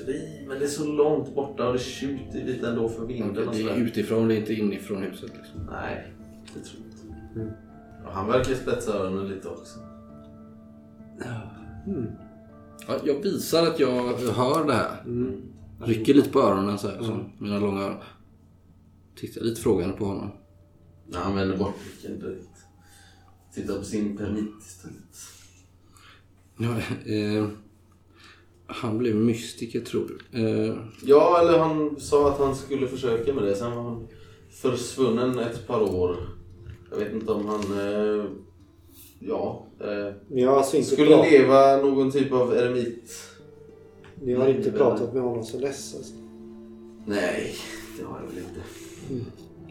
[0.00, 3.62] skri, men det är så långt borta och det tjuter lite ändå för vinden det
[3.62, 5.30] är utifrån, det är inte inifrån huset.
[5.36, 5.66] Liksom.
[5.70, 6.12] Nej,
[6.54, 7.54] det tror jag inte.
[8.04, 9.78] Och han verkar spetsa öronen lite också.
[12.88, 15.02] Ja, jag visar att jag hör det här.
[15.04, 15.42] Mm.
[15.80, 17.96] Rycker lite på öronen så här, som mina långa öron.
[19.16, 20.30] Tittar lite frågande på honom.
[21.06, 22.48] När han vänder bort blicken direkt.
[23.54, 25.16] Tittar på sin permit istället.
[26.56, 26.76] Ja,
[27.12, 27.48] eh,
[28.66, 30.40] han blev mystiker tror du?
[30.40, 33.54] Eh, Ja, eller han sa att han skulle försöka med det.
[33.54, 34.06] Sen var han
[34.50, 36.16] försvunnen ett par år.
[36.90, 37.60] Jag vet inte om han...
[37.60, 38.24] Eh,
[39.18, 39.66] ja.
[39.80, 43.12] Eh, alltså inte, skulle pratat, leva någon typ av eremit.
[44.22, 46.14] ni har inte pratat med honom så less alltså.
[47.06, 47.54] Nej,
[47.98, 48.60] det har jag väl inte.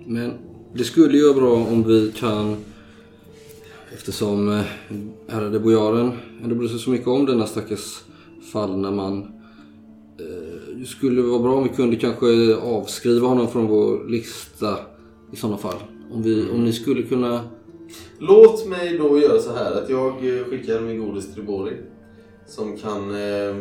[0.06, 0.34] Men
[0.74, 2.58] det skulle ju vara bra om vi kan
[3.94, 4.66] eftersom eh,
[5.28, 6.12] ärade bojaren
[6.44, 8.04] ändå bryr sig så mycket om denna stackars
[8.52, 9.22] fallna man.
[10.20, 14.78] Eh, skulle vara bra om vi kunde kanske avskriva honom från vår lista
[15.34, 15.78] i sådana fall.
[16.12, 17.42] Om, vi, om ni skulle kunna...
[18.20, 21.74] Låt mig då göra så här att jag eh, skickar min godis till Bori.
[22.48, 23.56] Som kan eh,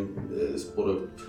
[0.56, 1.20] spåra upp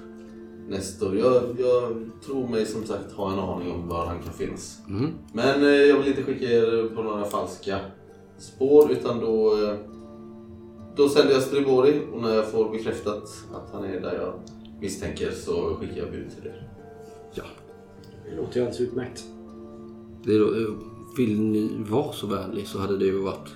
[0.70, 1.18] Nestor.
[1.18, 4.80] Jag, jag tror mig som sagt ha en aning om var han kan finnas.
[4.90, 5.12] Mm.
[5.34, 7.80] Men eh, jag vill inte skicka er på några falska
[8.38, 9.76] spår utan då, eh,
[10.96, 13.24] då sänder jag Stribori och när jag får bekräftat
[13.54, 14.34] att han är där jag
[14.82, 16.68] misstänker så skickar jag bud till er.
[17.34, 17.44] Ja,
[18.30, 19.24] Det låter ju alldeles utmärkt.
[20.24, 20.76] det är då, eh,
[21.18, 23.50] vill ni vara så vänlig så hade det ju varit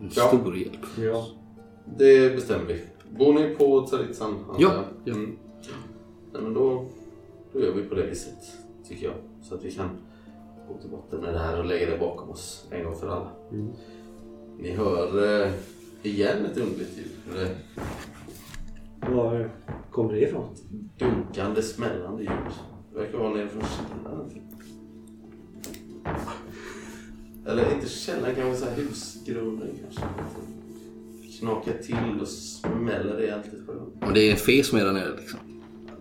[0.00, 0.28] en Ja.
[0.28, 0.86] stor hjälp.
[0.98, 1.26] Ja.
[1.98, 2.80] Det bestämmer vi.
[3.18, 4.30] Bor ni på Tsaritsan?
[4.50, 4.84] antar Ja, jag?
[5.04, 5.14] ja.
[5.14, 5.36] Mm.
[6.32, 6.86] Nej, men då,
[7.52, 8.38] då gör vi på det viset,
[8.88, 9.14] tycker jag.
[9.42, 9.88] Så att vi kan
[10.68, 13.30] gå till botten med det här och lägga det bakom oss en gång för alla.
[14.58, 15.50] Ni hör eh,
[16.02, 17.36] igen ett underligt ljud.
[17.36, 17.48] Eller
[19.14, 19.50] Var
[19.90, 20.54] kommer det ifrån?
[20.98, 22.30] dunkande, smällande ljud.
[22.92, 24.30] Det verkar vara nere från källaren.
[27.46, 30.02] Eller inte källaren, kanske så här husgrunden kanske.
[31.38, 33.86] Knakar till och smäller rejält i sjön.
[34.00, 35.38] Men det är en fe som är där nere liksom.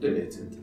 [0.01, 0.57] Det vet jag inte.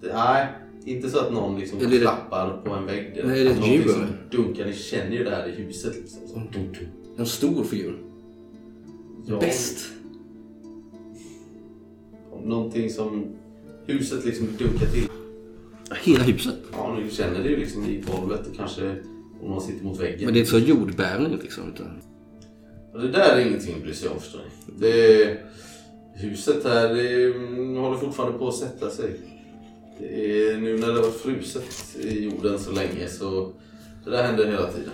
[0.00, 0.48] Det, nej,
[0.84, 3.20] inte så att någon liksom det- klappar på en vägg.
[3.24, 4.66] Nej, det är ett djur, dunkar.
[4.66, 5.96] Ni känner ju det här i huset.
[5.96, 6.28] Liksom.
[6.28, 6.40] Så.
[7.20, 7.98] En stor figur.
[9.26, 9.92] Ja, Bäst.
[12.44, 13.26] Någonting som
[13.86, 15.08] huset liksom dunkar till.
[16.02, 16.54] Hela huset.
[16.72, 18.96] Ja, nu känner det ju liksom i golvet och kanske
[19.42, 20.24] om man sitter mot väggen.
[20.24, 21.64] Men det är inte så jordbävning liksom.
[21.74, 21.86] Utan...
[22.92, 24.74] Det där är ingenting att bry sig om förstår ni.
[24.78, 25.38] Det,
[26.14, 29.20] huset här det håller fortfarande på att sätta sig.
[29.98, 33.52] Det är, nu när det har fruset i jorden så länge så
[34.04, 34.92] det där händer hela tiden.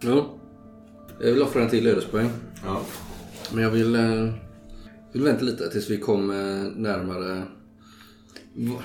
[0.00, 0.31] Ja.
[1.20, 2.30] Jag vill offra en till ödespoäng.
[2.64, 2.80] Ja.
[3.52, 4.32] Men jag vill, eh,
[5.12, 7.42] vill vänta lite tills vi kommer närmare.
[8.54, 8.82] Va-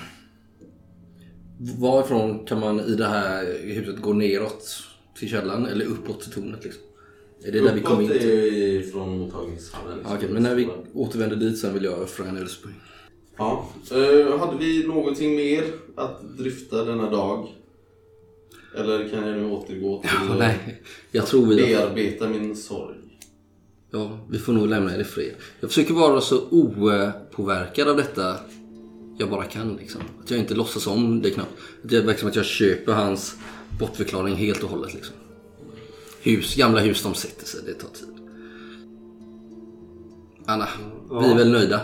[1.80, 4.84] Varifrån kan man i det här huset gå neråt
[5.20, 6.64] till källaren eller uppåt till tornet?
[6.64, 6.82] Liksom?
[7.44, 8.30] Är det där vi kommer in Uppåt till?
[8.78, 10.00] är från mottagningshallen.
[10.04, 12.74] Ja, okej, men när vi återvänder dit sen vill jag offra en ödespoäng.
[13.38, 13.70] Ja.
[13.92, 15.64] Eh, hade vi någonting mer
[15.96, 17.48] att dryfta denna dag?
[18.76, 21.56] Eller kan jag nu återgå till Ja, att nej, jag tror vi...
[21.56, 22.96] bearbeta min sorg?
[23.92, 25.34] Ja, vi får nog lämna er i fred.
[25.60, 28.36] Jag försöker vara så opåverkad av detta
[29.18, 29.76] jag bara kan.
[29.76, 30.02] Liksom.
[30.24, 31.52] Att jag inte låtsas om det knappt.
[31.84, 33.36] Att det verkar som att jag köper hans
[33.80, 34.94] bortförklaring helt och hållet.
[34.94, 35.16] Liksom.
[36.22, 37.62] Hus, gamla hus, de sätter sig.
[37.66, 38.08] Det tar tid.
[40.46, 40.68] Anna,
[41.22, 41.82] vi är väl nöjda?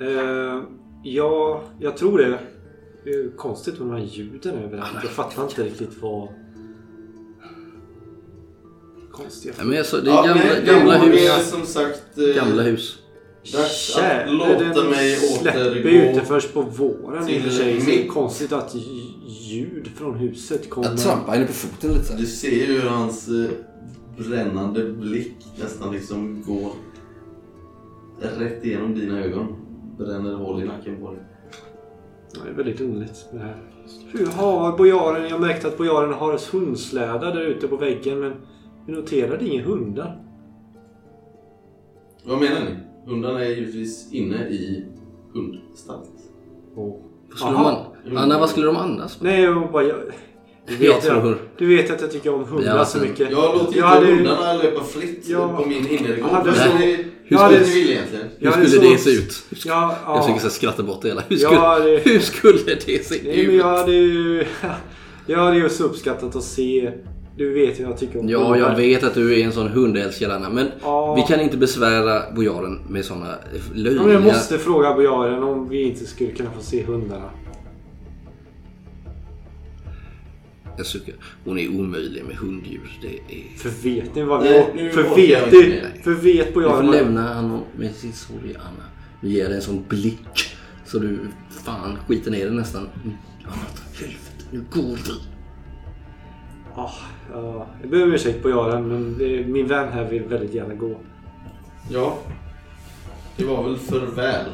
[0.00, 0.62] Eh,
[1.04, 2.38] ja, jag tror det.
[3.04, 4.90] Det är ju konstigt med de här ljuden överallt.
[5.02, 6.28] Jag fattar inte riktigt vad...
[9.12, 9.54] Konstiga.
[9.58, 11.28] Nej, men alltså, det är Ja, gamla, men gamla det hus.
[11.30, 12.18] är som sagt...
[12.18, 12.98] eh, Gamla hus.
[13.52, 17.56] Dags att låta mig släpper återgå ju inte först på våren i och för till
[17.58, 17.80] sig.
[17.80, 20.88] Så det är mitt- konstigt att lj- ljud från huset kommer.
[20.88, 22.20] Jag trampar henne på foten lite så här.
[22.20, 23.50] Du ser ju hur hans eh,
[24.18, 26.70] brännande blick nästan liksom går
[28.38, 29.56] rätt igenom dina ögon.
[29.98, 31.20] Bränner hål i nacken på dig.
[32.34, 33.56] Det är väldigt underligt det här.
[34.12, 35.28] Hur har bojaren...
[35.28, 38.32] Jag märkte att bojaren har hundsläda där ute på väggen men
[38.86, 40.18] vi noterade inga hundar.
[42.24, 42.76] Vad menar ni?
[43.10, 44.84] Hundarna är givetvis inne i
[45.34, 46.08] hundstallet.
[48.16, 49.20] Anna, vad skulle de annars?
[49.20, 49.82] Nej, jag bara...
[49.84, 49.96] Jag,
[50.66, 53.30] du, Jag vet jag, du vet att jag tycker om hundar Ja, så sen- mycket.
[53.30, 55.56] Jag låter inte Jag hade- hundarna löpa fritt Ja.
[55.56, 56.18] på min innergård.
[56.18, 58.24] Jag hade Vad så- skulle ni- Hur Jag hade- ni vill egentligen?
[58.38, 59.42] Hur Jag skulle så- det se ut?
[59.50, 60.22] Hur sk- Ja, Jag ja.
[60.22, 61.22] försöker så här skratta bort det hela.
[61.28, 63.58] Hur skulle, Ja, det- hur skulle det se Nej, men ut?
[63.60, 64.44] jag hade ju...
[65.26, 66.92] Jag hade ju så uppskattat att se...
[67.36, 68.68] Du vet ju jag tycker om Ja, hundar.
[68.68, 71.14] jag vet att du är en sån hundälskare Anna, men Ja.
[71.14, 74.02] vi kan inte besvära bojaren med såna Ja, löjliga...
[74.02, 77.30] men jag måste fråga bojaren om vi inte skulle kunna få se hundarna.
[80.76, 81.14] Jag suckar.
[81.44, 82.98] Hon är omöjlig med hunddjur.
[83.02, 83.58] Det är...
[83.58, 84.50] För vet ni vad vi...
[84.50, 85.82] Nej, nu för jag vet ni...
[86.02, 86.90] För vet Vi får bojaren...
[86.90, 88.84] lämna honom med sin sorg Anna.
[89.20, 90.56] Vi ger dig en sån blick
[90.86, 91.18] så du
[91.64, 92.88] fan skiter ner dig nästan.
[93.04, 93.16] Mm.
[93.44, 93.54] Anna,
[93.92, 95.12] för helvete, nu går vi.
[96.74, 96.90] Ah,
[97.32, 100.96] ja, jag ber om ursäkt bojaren men det, min vän här vill väldigt gärna gå.
[101.90, 102.18] Ja.
[103.36, 104.50] Det var väl för väl.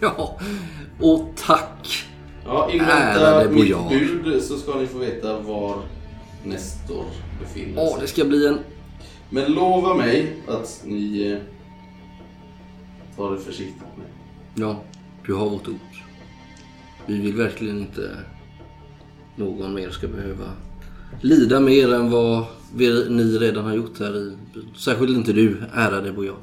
[0.00, 0.38] Ja,
[1.00, 2.06] och tack.
[2.46, 3.88] Ja, invänta mitt
[4.24, 5.76] bud så ska ni få veta var
[6.44, 7.04] Nestor
[7.40, 8.00] befinner sig.
[8.00, 8.58] det ska bli en...
[9.30, 11.38] Men lova mig att ni eh,
[13.16, 14.06] tar det försiktigt med.
[14.54, 14.82] Ja,
[15.26, 15.74] du har vårt ord.
[17.06, 18.10] Vi vill verkligen inte
[19.36, 20.44] någon mer ska behöva
[21.20, 22.44] lida mer än vad
[22.74, 24.68] vi, ni redan har gjort här i byn.
[24.76, 26.36] Särskilt inte du, ärade bojar.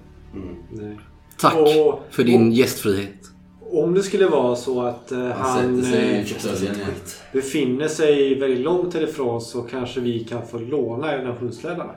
[0.72, 1.00] Nej.
[1.38, 3.23] Tack Och- för din och- gästfrihet.
[3.74, 6.18] Om det skulle vara så att eh, Han sig
[6.68, 6.88] eh,
[7.34, 11.92] befinner sig väldigt långt härifrån så kanske vi kan få låna en av hundslädarna.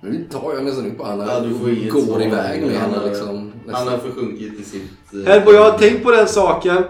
[0.00, 3.52] Nu tar jag nästan upp Anna Ja, du får går iväg med har- liksom.
[3.72, 4.82] Han har försjunkit i sitt...
[5.12, 6.82] eh, Här bojaren, tänk på den saken!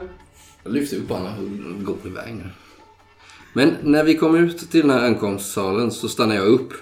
[0.64, 2.34] Jag lyfter upp Anna och går iväg.
[3.52, 6.72] Men när vi kommer ut till den här ankomstsalen så stannar jag upp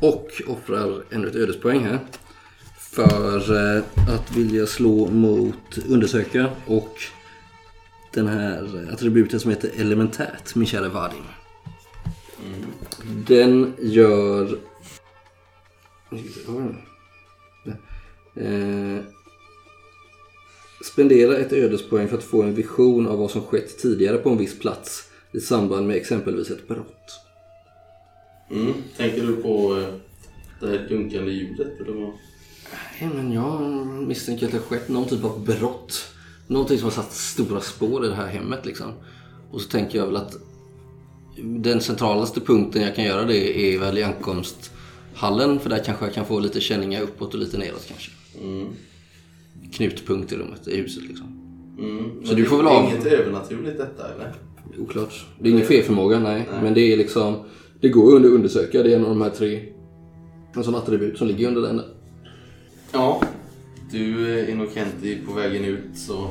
[0.00, 1.98] och offrar ännu ett ödespoäng här.
[2.92, 3.82] För eh,
[4.14, 6.96] att vilja slå mot undersöka och
[8.14, 11.22] den här attributen som heter elementärt, min kära Vadim.
[13.26, 14.58] Den gör...
[18.34, 19.04] Eh,
[20.92, 24.38] Spendera ett ödespoäng för att få en vision av vad som skett tidigare på en
[24.38, 27.20] viss plats i samband med exempelvis ett brott.
[28.50, 28.72] Mm.
[28.96, 29.94] Tänker du på eh,
[30.60, 32.12] det här dunkande ljudet eller vad?
[33.00, 36.08] Nej, men jag misstänker att det har skett någon typ av brott.
[36.46, 38.92] Någonting som har satt stora spår i det här hemmet liksom.
[39.50, 40.36] Och så tänker jag väl att
[41.42, 45.60] den centralaste punkten jag kan göra det är väl i ankomsthallen.
[45.60, 48.10] För där kanske jag kan få lite känningar uppåt och lite neråt kanske.
[48.42, 48.66] Mm.
[49.72, 51.26] knutpunkt i rummet, i huset liksom.
[51.78, 52.26] Mm.
[52.26, 54.32] Så du får väl av- inget övernaturligt detta eller?
[54.78, 55.26] Oklart.
[55.38, 56.48] Det är ingen felförmåga, nej.
[56.62, 57.36] Men det är liksom...
[57.80, 58.82] Det går under undersöka.
[58.82, 59.62] Det är en av de här tre.
[60.54, 61.86] En sån attribut som ligger under den där.
[62.94, 63.22] Ja,
[63.90, 66.24] du eh, Innocenti, på vägen ut så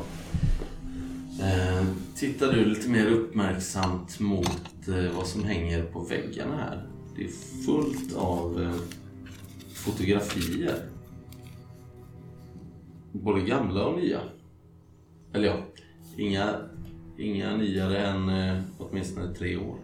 [1.42, 1.86] eh,
[2.16, 6.88] tittar du lite mer uppmärksamt mot eh, vad som hänger på väggarna här.
[7.16, 7.30] Det är
[7.66, 8.76] fullt av eh,
[9.74, 10.76] fotografier.
[13.12, 14.20] Både gamla och nya.
[15.34, 15.58] Eller ja,
[16.18, 16.56] inga,
[17.18, 19.78] inga nyare än eh, åtminstone tre år.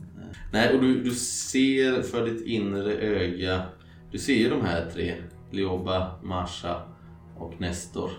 [0.00, 3.66] Eh, nej, och du, du ser för ditt inre öga
[4.10, 5.14] du ser ju de här tre,
[5.50, 6.82] Leoba, Marsha
[7.38, 8.10] och Nestor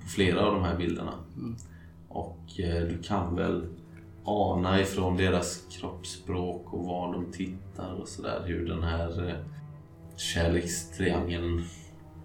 [0.00, 1.14] på flera av de här bilderna.
[2.08, 3.66] Och eh, du kan väl
[4.24, 9.36] ana ifrån deras kroppsspråk och var de tittar och sådär hur den här eh,
[10.16, 11.64] kärlekstriangeln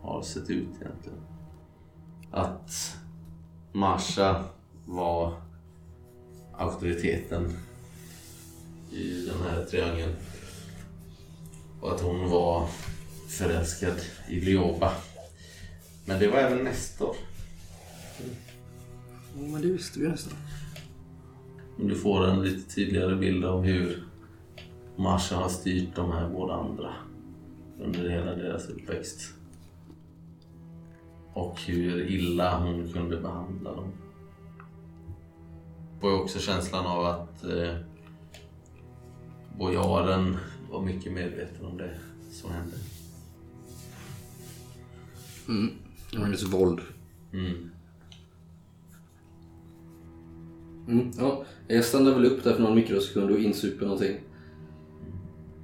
[0.02, 1.22] har sett ut egentligen.
[2.32, 2.98] Att
[3.72, 4.44] Marsha
[4.86, 5.34] var
[6.58, 7.54] auktoriteten
[8.92, 10.16] i den här triangeln.
[11.82, 12.68] Och att hon var
[13.32, 14.92] förälskad i Lioba.
[16.06, 17.16] Men det var även Nestor.
[19.36, 20.38] men det visste vi nästan.
[21.78, 24.04] Du får en lite tydligare bild av hur
[24.96, 26.94] Marsha har styrt de här båda andra
[27.80, 29.34] under hela deras uppväxt.
[31.34, 33.92] Och hur illa hon kunde behandla dem.
[36.02, 37.76] Får också känslan av att eh,
[39.58, 40.38] bojaren
[40.72, 41.98] var mycket medveten om det
[42.32, 42.76] som hände.
[45.48, 45.72] Mm.
[46.14, 46.80] Var hennes våld.
[47.34, 47.72] Mm.
[50.88, 51.12] Mm.
[51.18, 54.20] Ja, jag stannar väl upp där för någon mikrosekund och insuper någonting.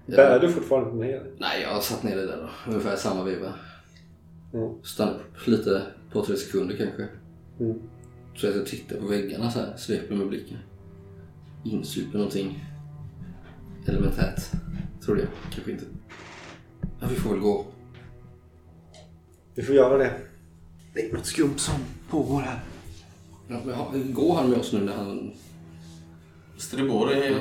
[0.06, 1.22] Bär du fortfarande på mig?
[1.38, 2.72] Nej, jag har satt ner det där då.
[2.72, 3.54] Ungefär samma veva.
[4.54, 4.84] Mm.
[4.84, 7.08] Stannar upp lite, på tre sekunder kanske.
[7.60, 7.80] Mm.
[8.36, 10.58] Så att jag tittar på väggarna så här, sveper med blicken.
[11.66, 12.66] Insuper någonting
[13.86, 14.42] elementärt.
[15.06, 15.28] Tror det.
[15.52, 15.86] Kanske inte.
[17.00, 17.66] Ja, vi får väl gå.
[19.58, 20.14] Vi får göra det.
[20.94, 21.74] Det är något skumt som
[22.10, 22.60] pågår här.
[23.48, 25.32] Ja, men ha- går han med oss nu när han...
[26.58, 27.32] Stribor är,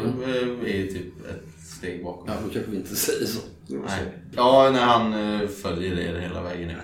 [0.67, 2.29] är typ ett steg bakom.
[2.29, 3.41] Ja, då kanske vi inte säger så.
[3.67, 4.03] Nej.
[4.37, 6.77] Ja, när han eh, följer er hela vägen ut.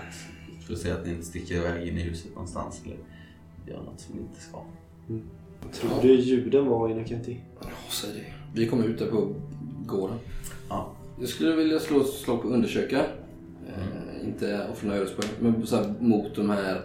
[0.67, 2.97] För att se att ni inte sticker iväg in i huset någonstans eller
[3.67, 4.63] gör något som ni inte ska.
[5.73, 7.37] Tror du ljuden var i Nakenti?
[7.61, 8.33] Ja, säg det.
[8.61, 9.35] Vi kom ut där på
[9.85, 10.17] gården.
[10.69, 10.91] Ja.
[11.19, 12.99] Jag skulle vilja slå ett slag på undersöka.
[13.67, 16.81] Eh, inte offra några örespoäng, men så här, mot de här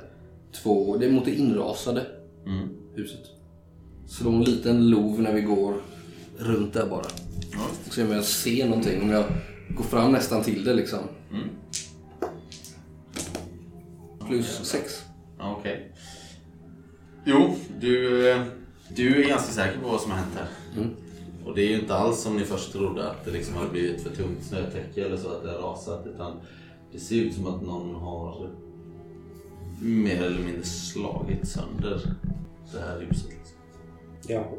[0.63, 0.97] två.
[0.97, 2.07] Det är mot det inrasade
[2.47, 2.69] Mm.
[2.95, 3.21] huset.
[4.07, 5.75] Slå en liten lov när vi går
[6.39, 7.07] runt där bara.
[7.53, 7.59] Ja,
[7.91, 9.03] Se om jag ser någonting.
[9.03, 9.25] Om jag
[9.77, 10.99] går fram nästan till det liksom.
[11.33, 11.49] Mm.
[14.29, 15.05] Plus sex.
[15.39, 15.93] Ja, Okej.
[17.25, 18.43] Jo, du, eh,
[18.97, 20.49] du är ganska säker på vad som har hänt här.
[20.77, 20.91] Mm.
[21.47, 24.01] Och det är ju inte alls som ni först trodde att det liksom har blivit
[24.03, 26.07] för tungt snötäcke eller så att det har rasat.
[26.07, 26.33] Utan
[26.93, 28.51] det ser ut som att någon har
[29.81, 32.17] mer eller mindre slagit sönder
[32.73, 33.29] det här huset.
[33.29, 33.57] Liksom.
[34.29, 34.53] Ja.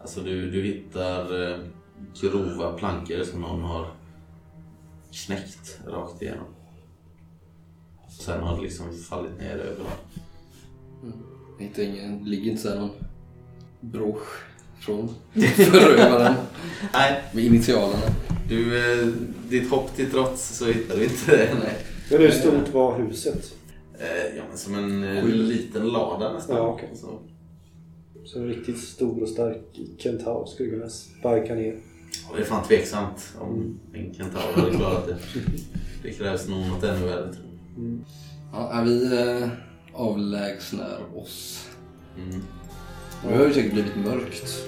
[0.00, 1.58] Alltså du, du hittar eh,
[2.20, 3.86] grova plankor som någon har
[5.12, 6.46] knäckt rakt igenom.
[8.08, 10.18] Sen har det liksom fallit ner överallt.
[11.58, 12.90] Jag hittar ingen, det ligger inte så här någon
[13.80, 14.42] brosch
[14.80, 15.14] från
[15.56, 16.34] förövaren
[16.92, 18.06] Nej, med initialerna.
[18.48, 19.06] Du, eh,
[19.48, 21.54] ditt hopp till trots så hittar du inte det.
[21.54, 21.76] Nej.
[22.10, 23.54] Men hur stort var huset?
[23.98, 26.56] Eh, ja, men som en eh, liten lada nästan.
[26.56, 26.90] Ja, okej.
[26.94, 27.18] Så,
[28.24, 29.62] Så en riktigt stor och stark
[29.98, 31.76] kentaur skulle kunna sparka ner.
[32.28, 35.16] ja, det är fan tveksamt om en kentaur hade klarat det.
[36.02, 37.98] Det krävs nog något ännu värre tror jag.
[38.52, 39.10] Ja, vi
[39.92, 41.68] avlägsnar oss.
[42.16, 42.42] Mm.
[43.28, 44.64] Nu har det säkert blivit mörkt.